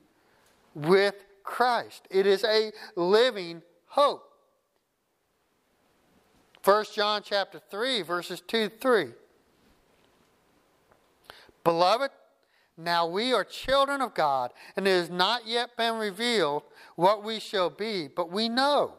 with 0.74 1.14
Christ. 1.42 2.06
It 2.10 2.26
is 2.26 2.44
a 2.44 2.72
living 2.96 3.62
hope. 3.86 4.24
1 6.62 6.84
John 6.94 7.22
chapter 7.24 7.60
3 7.70 8.02
verses 8.02 8.42
2 8.46 8.70
3. 8.80 9.06
Beloved, 11.64 12.10
now 12.76 13.06
we 13.06 13.32
are 13.32 13.44
children 13.44 14.00
of 14.00 14.14
God, 14.14 14.52
and 14.76 14.86
it 14.86 14.90
has 14.90 15.10
not 15.10 15.46
yet 15.46 15.76
been 15.76 15.96
revealed 15.96 16.62
what 16.96 17.22
we 17.22 17.38
shall 17.38 17.70
be, 17.70 18.08
but 18.08 18.30
we 18.30 18.48
know 18.48 18.94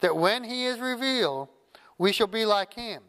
that 0.00 0.16
when 0.16 0.44
he 0.44 0.66
is 0.66 0.78
revealed, 0.78 1.48
we 1.96 2.12
shall 2.12 2.26
be 2.26 2.44
like 2.44 2.74
him, 2.74 3.02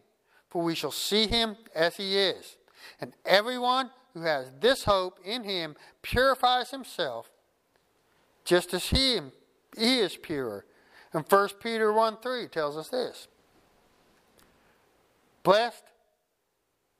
for 0.49 0.63
we 0.63 0.75
shall 0.75 0.91
see 0.91 1.27
him 1.27 1.57
as 1.75 1.97
he 1.97 2.17
is. 2.17 2.57
And 2.99 3.13
everyone 3.25 3.91
who 4.13 4.21
has 4.21 4.51
this 4.59 4.83
hope 4.83 5.19
in 5.23 5.43
him 5.43 5.75
purifies 6.01 6.71
himself 6.71 7.31
just 8.43 8.73
as 8.73 8.89
he, 8.89 9.19
he 9.77 9.99
is 9.99 10.17
pure. 10.17 10.65
And 11.13 11.25
1 11.27 11.49
Peter 11.61 11.91
1 11.91 12.17
3 12.21 12.47
tells 12.47 12.77
us 12.77 12.89
this 12.89 13.27
Blessed 15.43 15.83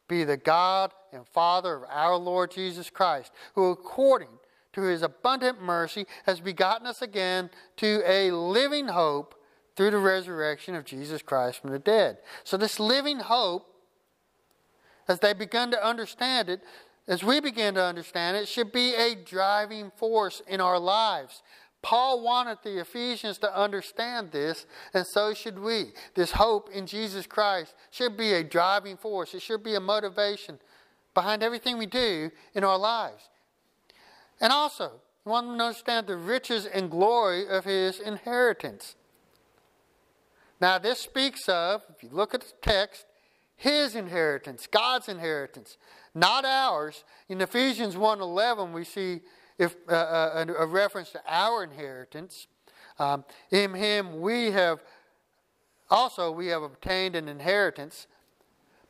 be 0.08 0.24
the 0.24 0.38
God 0.38 0.92
and 1.14 1.28
Father 1.28 1.76
of 1.76 1.84
our 1.90 2.16
Lord 2.16 2.52
Jesus 2.52 2.90
Christ, 2.90 3.32
who 3.56 3.70
according 3.70 4.30
to 4.74 4.82
his 4.82 5.02
abundant 5.02 5.62
mercy 5.62 6.06
has 6.26 6.40
begotten 6.40 6.88
us 6.88 7.02
again 7.02 7.50
to 7.78 8.02
a 8.06 8.32
living 8.32 8.88
hope 8.88 9.36
through 9.76 9.92
the 9.92 9.98
resurrection 9.98 10.76
of 10.76 10.84
Jesus 10.84 11.22
Christ 11.22 11.62
from 11.62 11.72
the 11.72 11.80
dead. 11.80 12.18
So, 12.44 12.58
this 12.58 12.80
living 12.80 13.20
hope, 13.20 13.69
as 15.10 15.20
they 15.20 15.34
begin 15.34 15.72
to 15.72 15.86
understand 15.86 16.48
it, 16.48 16.62
as 17.08 17.24
we 17.24 17.40
begin 17.40 17.74
to 17.74 17.84
understand 17.84 18.38
it, 18.38 18.48
should 18.48 18.72
be 18.72 18.94
a 18.94 19.16
driving 19.16 19.92
force 19.98 20.42
in 20.48 20.62
our 20.62 20.80
lives. 20.80 21.42
Paul 21.82 22.22
wanted 22.24 22.60
the 22.64 22.80
Ephesians 22.80 23.40
to 23.40 23.58
understand 23.58 24.32
this, 24.32 24.66
and 24.94 25.06
so 25.08 25.34
should 25.34 25.58
we. 25.58 25.94
This 26.14 26.32
hope 26.32 26.70
in 26.72 26.86
Jesus 26.86 27.26
Christ 27.26 27.74
should 27.90 28.16
be 28.16 28.34
a 28.34 28.44
driving 28.44 28.98
force, 28.98 29.34
it 29.34 29.42
should 29.42 29.64
be 29.64 29.76
a 29.76 29.80
motivation 29.80 30.60
behind 31.16 31.42
everything 31.42 31.78
we 31.78 31.88
do 31.88 32.30
in 32.54 32.64
our 32.64 32.78
lives. 32.78 33.30
And 34.40 34.54
also, 34.54 34.92
we 35.26 35.32
want 35.32 35.48
them 35.48 35.58
to 35.58 35.66
understand 35.66 36.08
the 36.08 36.18
riches 36.18 36.66
and 36.66 36.92
glory 36.92 37.48
of 37.48 37.66
his 37.66 38.00
inheritance. 38.00 38.96
Now, 40.62 40.78
this 40.78 41.00
speaks 41.00 41.48
of, 41.48 41.82
if 41.96 42.04
you 42.04 42.10
look 42.12 42.34
at 42.34 42.42
the 42.42 42.54
text, 42.62 43.06
his 43.60 43.94
inheritance, 43.94 44.68
God's 44.72 45.10
inheritance, 45.10 45.78
not 46.16 46.46
ours. 46.46 47.04
In 47.28 47.42
Ephesians 47.42 47.96
1.11, 47.96 48.72
we 48.72 48.86
see 48.86 49.20
if, 49.58 49.76
uh, 49.90 49.92
uh, 49.92 50.46
a, 50.48 50.64
a, 50.64 50.66
reference 50.66 51.12
to 51.12 51.22
our 51.28 51.62
inheritance. 51.66 52.48
Um, 53.00 53.26
in 53.52 53.74
him 53.74 54.22
we 54.22 54.52
have 54.52 54.80
also 55.90 56.32
we 56.32 56.48
have 56.48 56.64
obtained 56.64 57.18
an 57.18 57.28
inheritance. 57.28 58.08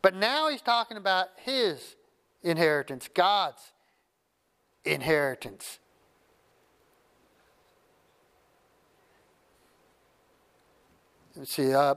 But 0.04 0.14
now 0.14 0.50
he's 0.50 0.62
talking 0.62 0.98
about 0.98 1.30
his 1.38 1.96
inheritance, 2.44 3.10
God's 3.12 3.72
inheritance. 4.86 5.80
Let's 11.36 11.54
see, 11.54 11.74
uh, 11.74 11.96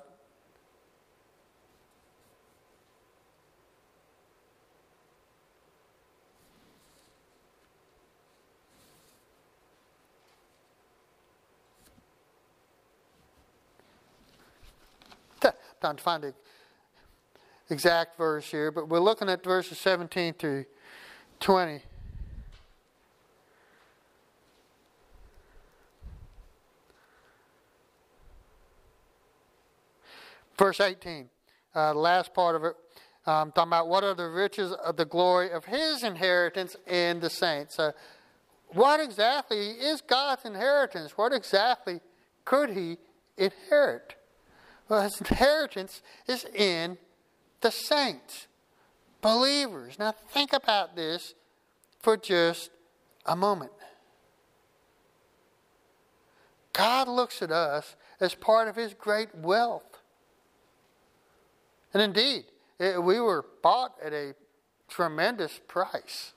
trying 15.83 15.97
to 15.97 16.03
find 16.05 16.23
the 16.23 16.33
exact 17.69 18.17
verse 18.17 18.49
here, 18.49 18.71
but 18.71 18.89
we're 18.89 19.01
looking 19.01 19.29
at 19.29 19.43
verses 19.43 19.79
17 19.79 20.35
through 20.35 20.65
20. 21.41 21.83
Verse 30.57 30.81
18, 30.81 31.29
uh, 31.75 31.93
last 31.95 32.33
part 32.33 32.55
of 32.55 32.63
it, 32.63 32.77
um, 33.27 33.51
talking 33.51 33.71
about 33.71 33.89
what 33.89 34.05
are 34.05 34.15
the 34.15 34.29
riches 34.29 34.71
of 34.71 34.97
the 34.97 35.05
glory 35.05 35.51
of 35.51 35.65
his 35.65 36.05
inheritance 36.05 36.77
in 36.87 37.19
the 37.19 37.29
saints. 37.29 37.77
Uh, 37.81 37.91
what 38.69 39.01
exactly 39.01 39.71
is 39.71 40.01
God's 40.01 40.45
inheritance? 40.45 41.19
What 41.19 41.33
exactly 41.33 42.01
could 42.45 42.71
he 42.71 42.99
inherit? 43.37 44.15
Well, 44.93 45.01
his 45.01 45.19
inheritance 45.23 46.03
is 46.29 46.45
in 46.45 46.99
the 47.63 47.71
saints, 47.71 48.47
believers. 49.23 49.99
Now, 49.99 50.13
think 50.13 50.53
about 50.53 50.97
this 50.97 51.33
for 52.01 52.19
just 52.19 52.69
a 53.25 53.35
moment. 53.35 53.73
God 56.75 57.09
looks 57.09 57.41
at 57.41 57.51
us 57.51 57.97
as 58.21 58.35
part 58.35 58.69
of 58.69 58.77
his 58.77 58.93
great 58.93 59.35
wealth. 59.35 60.03
And 61.95 62.03
indeed, 62.03 62.45
it, 62.79 63.03
we 63.03 63.19
were 63.19 63.47
bought 63.63 63.95
at 64.05 64.13
a 64.13 64.35
tremendous 64.89 65.59
price. 65.69 66.35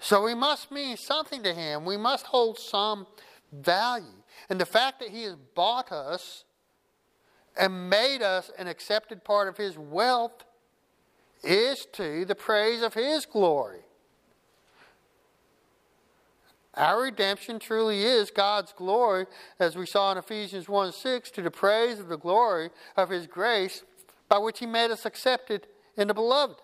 So 0.00 0.24
we 0.24 0.34
must 0.34 0.72
mean 0.72 0.96
something 0.96 1.42
to 1.42 1.52
him. 1.52 1.84
We 1.84 1.98
must 1.98 2.24
hold 2.24 2.58
some 2.58 3.06
value. 3.52 4.22
And 4.48 4.58
the 4.58 4.64
fact 4.64 5.00
that 5.00 5.10
he 5.10 5.24
has 5.24 5.36
bought 5.54 5.92
us 5.92 6.44
and 7.56 7.90
made 7.90 8.22
us 8.22 8.50
an 8.58 8.66
accepted 8.66 9.24
part 9.24 9.48
of 9.48 9.56
his 9.56 9.76
wealth 9.76 10.44
is 11.42 11.86
to 11.92 12.24
the 12.24 12.34
praise 12.34 12.82
of 12.82 12.94
his 12.94 13.26
glory. 13.26 13.80
Our 16.74 17.02
redemption 17.02 17.58
truly 17.58 18.04
is 18.04 18.30
God's 18.30 18.72
glory, 18.72 19.26
as 19.58 19.76
we 19.76 19.84
saw 19.84 20.12
in 20.12 20.18
Ephesians 20.18 20.68
1 20.68 20.92
6, 20.92 21.30
to 21.32 21.42
the 21.42 21.50
praise 21.50 21.98
of 21.98 22.08
the 22.08 22.16
glory 22.16 22.70
of 22.96 23.10
his 23.10 23.26
grace 23.26 23.82
by 24.28 24.38
which 24.38 24.60
he 24.60 24.66
made 24.66 24.90
us 24.90 25.04
accepted 25.04 25.66
in 25.96 26.08
the 26.08 26.14
beloved. 26.14 26.60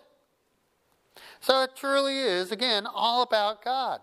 So 1.39 1.63
it 1.63 1.75
truly 1.75 2.19
is, 2.19 2.51
again, 2.51 2.85
all 2.85 3.23
about 3.23 3.63
God. 3.63 3.99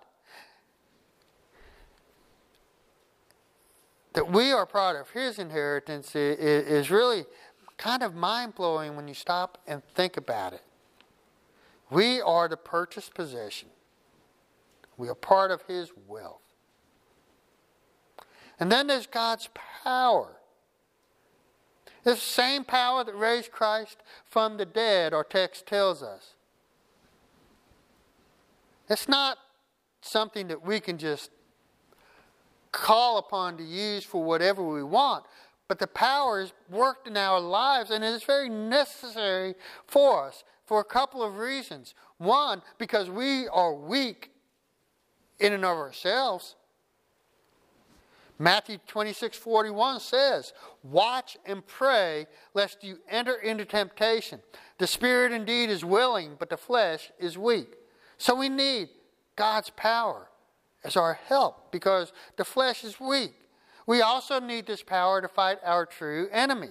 That 4.14 4.30
we 4.30 4.52
are 4.52 4.66
part 4.66 4.96
of 5.00 5.10
His 5.10 5.38
inheritance 5.38 6.14
is 6.14 6.90
really 6.90 7.24
kind 7.78 8.02
of 8.02 8.14
mind 8.14 8.54
blowing 8.54 8.94
when 8.94 9.08
you 9.08 9.14
stop 9.14 9.58
and 9.66 9.82
think 9.94 10.16
about 10.16 10.52
it. 10.52 10.62
We 11.90 12.20
are 12.20 12.48
the 12.48 12.56
purchased 12.56 13.14
possession, 13.14 13.68
we 14.96 15.08
are 15.08 15.14
part 15.14 15.50
of 15.50 15.62
His 15.62 15.90
wealth. 16.06 16.40
And 18.60 18.70
then 18.70 18.86
there's 18.86 19.06
God's 19.06 19.48
power. 19.82 20.36
This 22.04 22.22
same 22.22 22.64
power 22.64 23.04
that 23.04 23.14
raised 23.16 23.50
Christ 23.50 23.98
from 24.28 24.56
the 24.56 24.66
dead, 24.66 25.14
our 25.14 25.24
text 25.24 25.66
tells 25.66 26.02
us. 26.02 26.34
It's 28.88 29.08
not 29.08 29.38
something 30.00 30.48
that 30.48 30.64
we 30.64 30.80
can 30.80 30.98
just 30.98 31.30
call 32.72 33.18
upon 33.18 33.58
to 33.58 33.62
use 33.62 34.04
for 34.04 34.24
whatever 34.24 34.62
we 34.62 34.82
want, 34.82 35.24
but 35.68 35.78
the 35.78 35.86
power 35.86 36.40
is 36.40 36.52
worked 36.68 37.06
in 37.06 37.16
our 37.16 37.40
lives 37.40 37.90
and 37.90 38.02
it 38.02 38.08
is 38.08 38.24
very 38.24 38.48
necessary 38.48 39.54
for 39.86 40.26
us 40.26 40.44
for 40.66 40.80
a 40.80 40.84
couple 40.84 41.22
of 41.22 41.38
reasons. 41.38 41.94
One, 42.18 42.62
because 42.78 43.10
we 43.10 43.46
are 43.48 43.74
weak 43.74 44.30
in 45.38 45.52
and 45.52 45.64
of 45.64 45.76
ourselves. 45.76 46.56
Matthew 48.38 48.78
26 48.86 49.36
41 49.36 50.00
says, 50.00 50.52
Watch 50.82 51.36
and 51.46 51.66
pray 51.66 52.26
lest 52.54 52.82
you 52.82 52.98
enter 53.08 53.34
into 53.34 53.64
temptation. 53.64 54.40
The 54.78 54.86
spirit 54.86 55.32
indeed 55.32 55.70
is 55.70 55.84
willing, 55.84 56.36
but 56.38 56.50
the 56.50 56.56
flesh 56.56 57.10
is 57.18 57.38
weak. 57.38 57.74
So 58.18 58.34
we 58.34 58.48
need 58.48 58.88
God's 59.36 59.70
power 59.70 60.28
as 60.84 60.96
our 60.96 61.14
help 61.14 61.70
because 61.72 62.12
the 62.36 62.44
flesh 62.44 62.84
is 62.84 63.00
weak. 63.00 63.34
We 63.86 64.00
also 64.00 64.40
need 64.40 64.66
this 64.66 64.82
power 64.82 65.20
to 65.20 65.28
fight 65.28 65.58
our 65.64 65.86
true 65.86 66.28
enemy. 66.30 66.70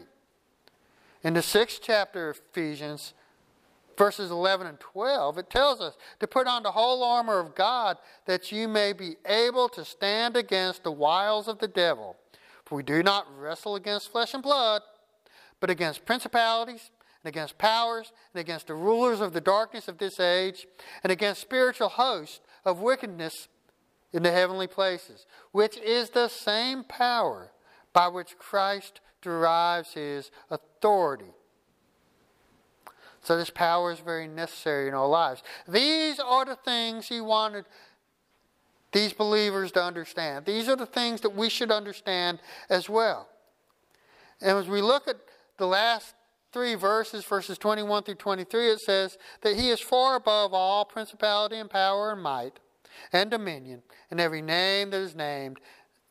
In 1.24 1.34
the 1.34 1.42
sixth 1.42 1.82
chapter 1.84 2.30
of 2.30 2.42
Ephesians, 2.52 3.14
verses 3.98 4.32
11 4.32 4.68
and 4.68 4.80
12, 4.80 5.38
it 5.38 5.50
tells 5.50 5.82
us 5.82 5.96
to 6.20 6.28
put 6.28 6.48
on 6.48 6.64
the 6.64 6.72
whole 6.72 7.04
armor 7.04 7.40
of 7.40 7.54
God 7.54 7.98
that 8.26 8.52
you 8.52 8.68
may 8.68 8.94
be 8.94 9.18
able 9.26 9.70
to 9.70 9.86
stand 9.86 10.36
against 10.36 10.84
the 10.84 10.92
wiles 10.92 11.48
of 11.48 11.60
the 11.60 11.68
devil. 11.68 12.16
For 12.66 12.76
we 12.76 12.84
do 12.84 13.04
not 13.04 13.28
wrestle 13.38 13.76
against 13.76 14.12
flesh 14.12 14.34
and 14.34 14.42
blood, 14.42 14.82
but 15.60 15.70
against 15.70 16.06
principalities 16.06 16.90
and 17.24 17.30
against 17.30 17.60
powers, 17.60 18.12
and 18.34 18.42
against 18.42 18.66
the 18.66 18.74
rulers 18.74 19.22
of 19.22 19.34
the 19.34 19.42
darkness 19.42 19.88
of 19.88 20.00
this 20.00 20.20
age, 20.20 20.66
and 21.04 21.12
against 21.12 21.42
spiritual 21.42 21.90
hosts 21.90 22.40
of 22.66 22.80
wickedness 22.80 23.48
in 24.14 24.24
the 24.24 24.32
heavenly 24.32 24.68
places, 24.68 25.26
which 25.52 25.78
is 25.78 26.10
the 26.10 26.28
same 26.28 26.84
power 26.84 27.52
by 27.94 28.08
which 28.08 28.38
Christ 28.38 29.00
derives 29.22 29.94
his 29.94 30.32
authority. 30.50 31.34
So, 33.24 33.38
this 33.38 33.52
power 33.52 33.92
is 33.92 34.00
very 34.00 34.28
necessary 34.28 34.88
in 34.88 34.96
our 34.96 35.08
lives. 35.08 35.44
These 35.68 36.20
are 36.20 36.44
the 36.44 36.56
things 36.56 37.08
he 37.08 37.22
wanted 37.22 37.66
these 38.92 39.14
believers 39.14 39.72
to 39.74 39.84
understand. 39.84 40.46
These 40.46 40.68
are 40.68 40.76
the 40.76 40.86
things 40.86 41.22
that 41.22 41.36
we 41.36 41.48
should 41.48 41.72
understand 41.72 42.40
as 42.70 42.90
well. 42.90 43.30
And 44.42 44.58
as 44.58 44.68
we 44.68 44.82
look 44.82 45.08
at 45.08 45.18
the 45.58 45.68
last 45.68 46.16
three 46.52 46.76
verses, 46.76 47.24
verses 47.24 47.58
21 47.58 48.04
through 48.04 48.16
23, 48.16 48.72
it 48.72 48.80
says 48.80 49.18
that 49.42 49.56
he 49.56 49.70
is 49.70 49.80
far 49.80 50.16
above 50.16 50.54
all 50.54 50.84
principality 50.84 51.58
and 51.58 51.70
power 51.70 52.12
and 52.12 52.22
might 52.22 52.60
and 53.12 53.30
dominion 53.30 53.82
and 54.10 54.20
every 54.20 54.42
name 54.42 54.90
that 54.92 55.02
is 55.02 55.16
named, 55.16 55.60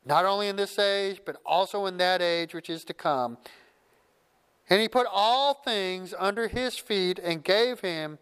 not 0.04 0.24
only 0.24 0.48
in 0.48 0.56
this 0.56 0.78
age, 0.78 1.20
but 1.24 1.36
also 1.44 1.86
in 1.86 1.96
that 1.98 2.22
age 2.22 2.54
which 2.54 2.70
is 2.70 2.84
to 2.84 2.94
come. 2.94 3.38
And 4.68 4.80
he 4.80 4.88
put 4.88 5.06
all 5.10 5.54
things 5.54 6.14
under 6.18 6.48
his 6.48 6.76
feet 6.76 7.18
and 7.18 7.42
gave 7.42 7.80
him 7.80 8.18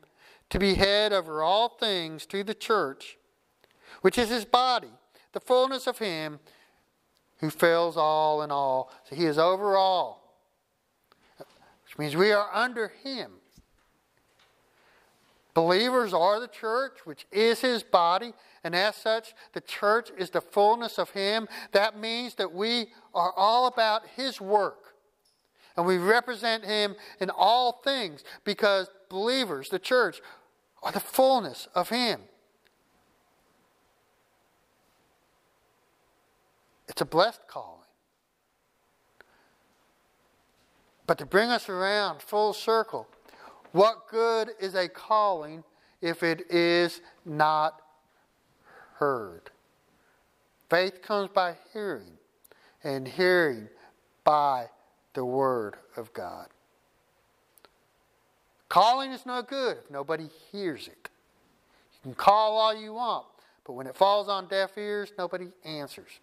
to 0.50 0.58
be 0.58 0.74
head 0.74 1.12
over 1.12 1.42
all 1.42 1.68
things 1.68 2.24
to 2.26 2.42
the 2.42 2.54
church, 2.54 3.18
which 4.00 4.16
is 4.16 4.30
his 4.30 4.44
body, 4.44 4.92
the 5.32 5.40
fullness 5.40 5.86
of 5.86 5.98
him 5.98 6.40
who 7.38 7.50
fills 7.50 7.96
all 7.96 8.42
in 8.42 8.50
all. 8.50 8.90
So 9.08 9.14
he 9.14 9.26
is 9.26 9.38
over 9.38 9.76
all 9.76 10.28
which 11.88 11.98
means 11.98 12.16
we 12.16 12.32
are 12.32 12.50
under 12.52 12.88
Him. 12.88 13.32
Believers 15.58 16.14
are 16.14 16.38
the 16.38 16.46
church, 16.46 16.98
which 17.02 17.26
is 17.32 17.62
His 17.62 17.82
body, 17.82 18.32
and 18.62 18.76
as 18.76 18.94
such, 18.94 19.34
the 19.54 19.60
church 19.60 20.08
is 20.16 20.30
the 20.30 20.40
fullness 20.40 21.00
of 21.00 21.10
Him. 21.10 21.48
That 21.72 21.98
means 21.98 22.36
that 22.36 22.54
we 22.54 22.92
are 23.12 23.32
all 23.36 23.66
about 23.66 24.02
His 24.14 24.40
work. 24.40 24.94
And 25.76 25.84
we 25.84 25.98
represent 25.98 26.64
Him 26.64 26.94
in 27.18 27.28
all 27.28 27.80
things 27.82 28.22
because 28.44 28.88
believers, 29.08 29.68
the 29.68 29.80
church, 29.80 30.20
are 30.80 30.92
the 30.92 31.00
fullness 31.00 31.66
of 31.74 31.88
Him. 31.88 32.20
It's 36.86 37.00
a 37.00 37.04
blessed 37.04 37.48
calling. 37.48 37.80
But 41.04 41.18
to 41.18 41.26
bring 41.26 41.48
us 41.48 41.68
around 41.68 42.22
full 42.22 42.52
circle, 42.52 43.08
what 43.72 44.08
good 44.08 44.50
is 44.60 44.74
a 44.74 44.88
calling 44.88 45.64
if 46.00 46.22
it 46.22 46.50
is 46.50 47.00
not 47.24 47.80
heard? 48.96 49.50
Faith 50.70 51.02
comes 51.02 51.30
by 51.32 51.54
hearing, 51.72 52.18
and 52.84 53.08
hearing 53.08 53.68
by 54.24 54.66
the 55.14 55.24
Word 55.24 55.76
of 55.96 56.12
God. 56.12 56.48
Calling 58.68 59.12
is 59.12 59.24
no 59.24 59.40
good 59.42 59.78
if 59.78 59.90
nobody 59.90 60.28
hears 60.52 60.88
it. 60.88 61.08
You 61.94 62.00
can 62.02 62.14
call 62.14 62.58
all 62.58 62.74
you 62.74 62.92
want, 62.92 63.26
but 63.64 63.72
when 63.72 63.86
it 63.86 63.96
falls 63.96 64.28
on 64.28 64.46
deaf 64.46 64.76
ears, 64.76 65.10
nobody 65.16 65.48
answers. 65.64 66.20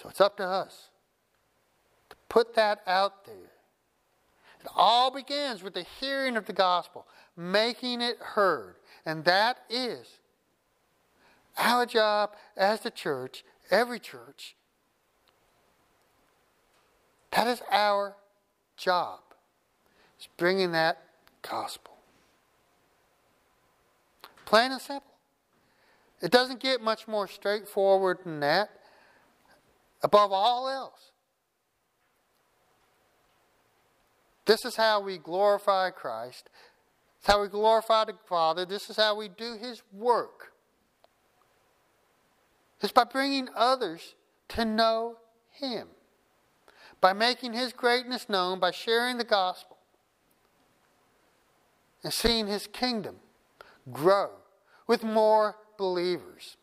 So 0.00 0.08
it's 0.08 0.20
up 0.20 0.36
to 0.36 0.44
us 0.44 0.88
put 2.32 2.54
that 2.54 2.80
out 2.86 3.26
there. 3.26 3.52
It 4.62 4.66
all 4.74 5.10
begins 5.10 5.62
with 5.62 5.74
the 5.74 5.84
hearing 6.00 6.34
of 6.34 6.46
the 6.46 6.54
gospel, 6.54 7.06
making 7.36 8.00
it 8.00 8.16
heard. 8.18 8.76
And 9.04 9.22
that 9.26 9.58
is 9.68 10.18
our 11.58 11.84
job 11.84 12.30
as 12.56 12.80
the 12.80 12.90
church, 12.90 13.44
every 13.70 14.00
church. 14.00 14.56
That 17.32 17.48
is 17.48 17.60
our 17.70 18.16
job. 18.78 19.20
It's 20.16 20.28
bringing 20.38 20.72
that 20.72 21.02
gospel. 21.42 21.92
Plain 24.46 24.72
and 24.72 24.80
simple. 24.80 25.12
It 26.22 26.30
doesn't 26.30 26.60
get 26.60 26.80
much 26.80 27.06
more 27.06 27.28
straightforward 27.28 28.20
than 28.24 28.40
that. 28.40 28.70
Above 30.02 30.32
all 30.32 30.68
else, 30.70 31.11
This 34.44 34.64
is 34.64 34.76
how 34.76 35.00
we 35.00 35.18
glorify 35.18 35.90
Christ. 35.90 36.48
It's 37.18 37.26
how 37.28 37.40
we 37.40 37.48
glorify 37.48 38.04
the 38.04 38.14
Father. 38.26 38.64
This 38.64 38.90
is 38.90 38.96
how 38.96 39.16
we 39.16 39.28
do 39.28 39.56
His 39.56 39.82
work. 39.92 40.52
It's 42.80 42.92
by 42.92 43.04
bringing 43.04 43.48
others 43.54 44.16
to 44.48 44.64
know 44.64 45.18
Him, 45.50 45.88
by 47.00 47.12
making 47.12 47.52
His 47.52 47.72
greatness 47.72 48.28
known, 48.28 48.58
by 48.58 48.72
sharing 48.72 49.18
the 49.18 49.24
gospel, 49.24 49.76
and 52.02 52.12
seeing 52.12 52.48
His 52.48 52.66
kingdom 52.66 53.16
grow 53.92 54.30
with 54.88 55.04
more 55.04 55.56
believers. 55.78 56.56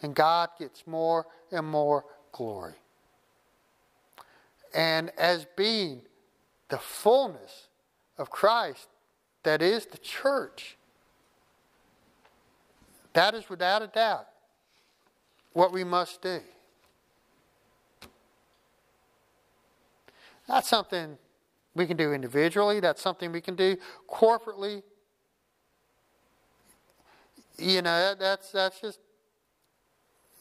And 0.00 0.14
God 0.14 0.48
gets 0.58 0.86
more 0.86 1.26
and 1.52 1.66
more 1.66 2.06
glory 2.32 2.76
and 4.74 5.10
as 5.18 5.46
being 5.56 6.02
the 6.68 6.78
fullness 6.78 7.68
of 8.16 8.30
Christ, 8.30 8.88
that 9.42 9.62
is 9.62 9.86
the 9.86 9.98
church. 9.98 10.76
That 13.12 13.34
is 13.34 13.48
without 13.48 13.82
a 13.82 13.86
doubt 13.86 14.26
what 15.52 15.72
we 15.72 15.84
must 15.84 16.22
do. 16.22 16.40
That's 20.46 20.68
something 20.68 21.18
we 21.74 21.86
can 21.86 21.96
do 21.96 22.12
individually, 22.12 22.80
that's 22.80 23.02
something 23.02 23.32
we 23.32 23.40
can 23.40 23.54
do 23.54 23.76
corporately. 24.08 24.82
You 27.58 27.82
know, 27.82 28.14
that's, 28.18 28.52
that's 28.52 28.80
just 28.80 29.00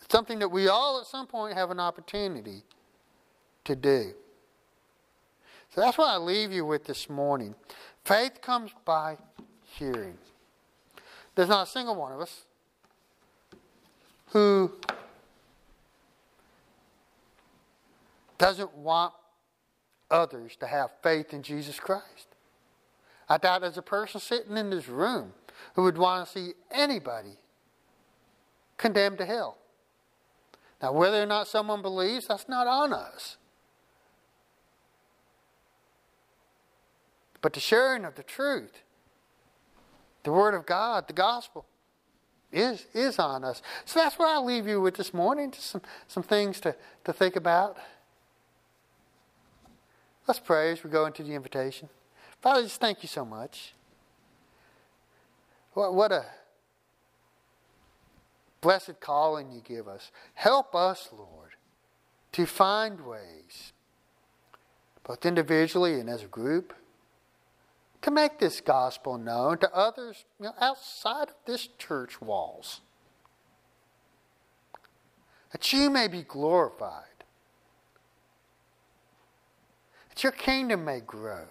something 0.09 0.39
that 0.39 0.49
we 0.49 0.67
all 0.67 0.99
at 0.99 1.07
some 1.07 1.27
point 1.27 1.55
have 1.55 1.71
an 1.71 1.79
opportunity 1.79 2.63
to 3.67 3.75
do. 3.75 4.13
So 5.73 5.81
that's 5.81 5.97
what 5.97 6.09
I 6.09 6.17
leave 6.17 6.51
you 6.51 6.65
with 6.65 6.85
this 6.85 7.09
morning. 7.09 7.53
Faith 8.03 8.41
comes 8.41 8.71
by 8.83 9.17
hearing. 9.63 10.17
There's 11.35 11.49
not 11.49 11.67
a 11.67 11.69
single 11.69 11.95
one 11.95 12.13
of 12.13 12.19
us 12.19 12.45
who 14.27 14.71
doesn't 18.37 18.73
want 18.75 19.13
others 20.09 20.55
to 20.57 20.67
have 20.67 20.91
faith 21.03 21.33
in 21.33 21.43
Jesus 21.43 21.79
Christ. 21.79 22.27
I 23.29 23.37
doubt 23.37 23.61
there's 23.61 23.77
a 23.77 23.81
person 23.81 24.21
sitting 24.21 24.57
in 24.57 24.69
this 24.69 24.87
room 24.87 25.33
who 25.73 25.83
would 25.83 25.97
want 25.97 26.27
to 26.27 26.31
see 26.31 26.53
anybody 26.71 27.37
condemned 28.77 29.17
to 29.17 29.25
hell. 29.25 29.57
Now, 30.81 30.93
whether 30.93 31.21
or 31.21 31.25
not 31.25 31.47
someone 31.47 31.81
believes, 31.81 32.27
that's 32.27 32.47
not 32.47 32.67
on 32.67 32.93
us. 32.93 33.37
But 37.41 37.53
the 37.53 37.59
sharing 37.59 38.05
of 38.05 38.15
the 38.15 38.23
truth, 38.23 38.81
the 40.23 40.31
Word 40.31 40.53
of 40.53 40.65
God, 40.65 41.07
the 41.07 41.13
gospel, 41.13 41.65
is, 42.51 42.87
is 42.93 43.19
on 43.19 43.43
us. 43.43 43.61
So 43.85 43.99
that's 43.99 44.17
what 44.17 44.29
I'll 44.29 44.45
leave 44.45 44.67
you 44.67 44.81
with 44.81 44.95
this 44.95 45.13
morning, 45.13 45.51
just 45.51 45.67
some, 45.67 45.81
some 46.07 46.23
things 46.23 46.59
to, 46.61 46.75
to 47.03 47.13
think 47.13 47.35
about. 47.35 47.77
Let's 50.27 50.39
pray 50.39 50.71
as 50.71 50.83
we 50.83 50.89
go 50.89 51.05
into 51.05 51.23
the 51.23 51.33
invitation. 51.33 51.89
Father, 52.41 52.63
just 52.63 52.79
thank 52.79 53.03
you 53.03 53.07
so 53.07 53.23
much. 53.23 53.73
What, 55.73 55.93
what 55.93 56.11
a 56.11 56.25
blessed 58.61 58.99
calling 58.99 59.51
you 59.51 59.61
give 59.61 59.87
us. 59.87 60.11
Help 60.33 60.75
us, 60.75 61.09
Lord, 61.11 61.51
to 62.33 62.45
find 62.45 63.05
ways, 63.05 63.73
both 65.03 65.25
individually 65.25 65.99
and 65.99 66.09
as 66.09 66.23
a 66.23 66.27
group, 66.27 66.73
to 68.07 68.11
make 68.11 68.39
this 68.39 68.61
gospel 68.61 69.17
known 69.17 69.57
to 69.57 69.69
others 69.75 70.23
you 70.39 70.45
know, 70.45 70.53
outside 70.61 71.27
of 71.27 71.35
this 71.45 71.67
church 71.77 72.21
walls. 72.21 72.79
That 75.51 75.73
you 75.73 75.89
may 75.89 76.07
be 76.07 76.21
glorified, 76.21 77.03
that 80.07 80.23
your 80.23 80.31
kingdom 80.31 80.85
may 80.85 81.01
grow, 81.01 81.47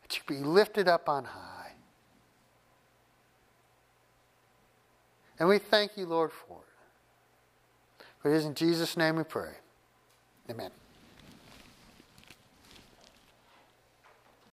that 0.00 0.16
you 0.16 0.22
be 0.26 0.42
lifted 0.42 0.88
up 0.88 1.10
on 1.10 1.24
high. 1.24 1.72
And 5.38 5.46
we 5.46 5.58
thank 5.58 5.98
you, 5.98 6.06
Lord, 6.06 6.32
for 6.32 6.56
it. 6.56 8.04
For 8.22 8.32
it 8.32 8.38
is 8.38 8.46
in 8.46 8.54
Jesus' 8.54 8.96
name 8.96 9.16
we 9.16 9.24
pray. 9.24 9.52
Amen. 10.48 10.70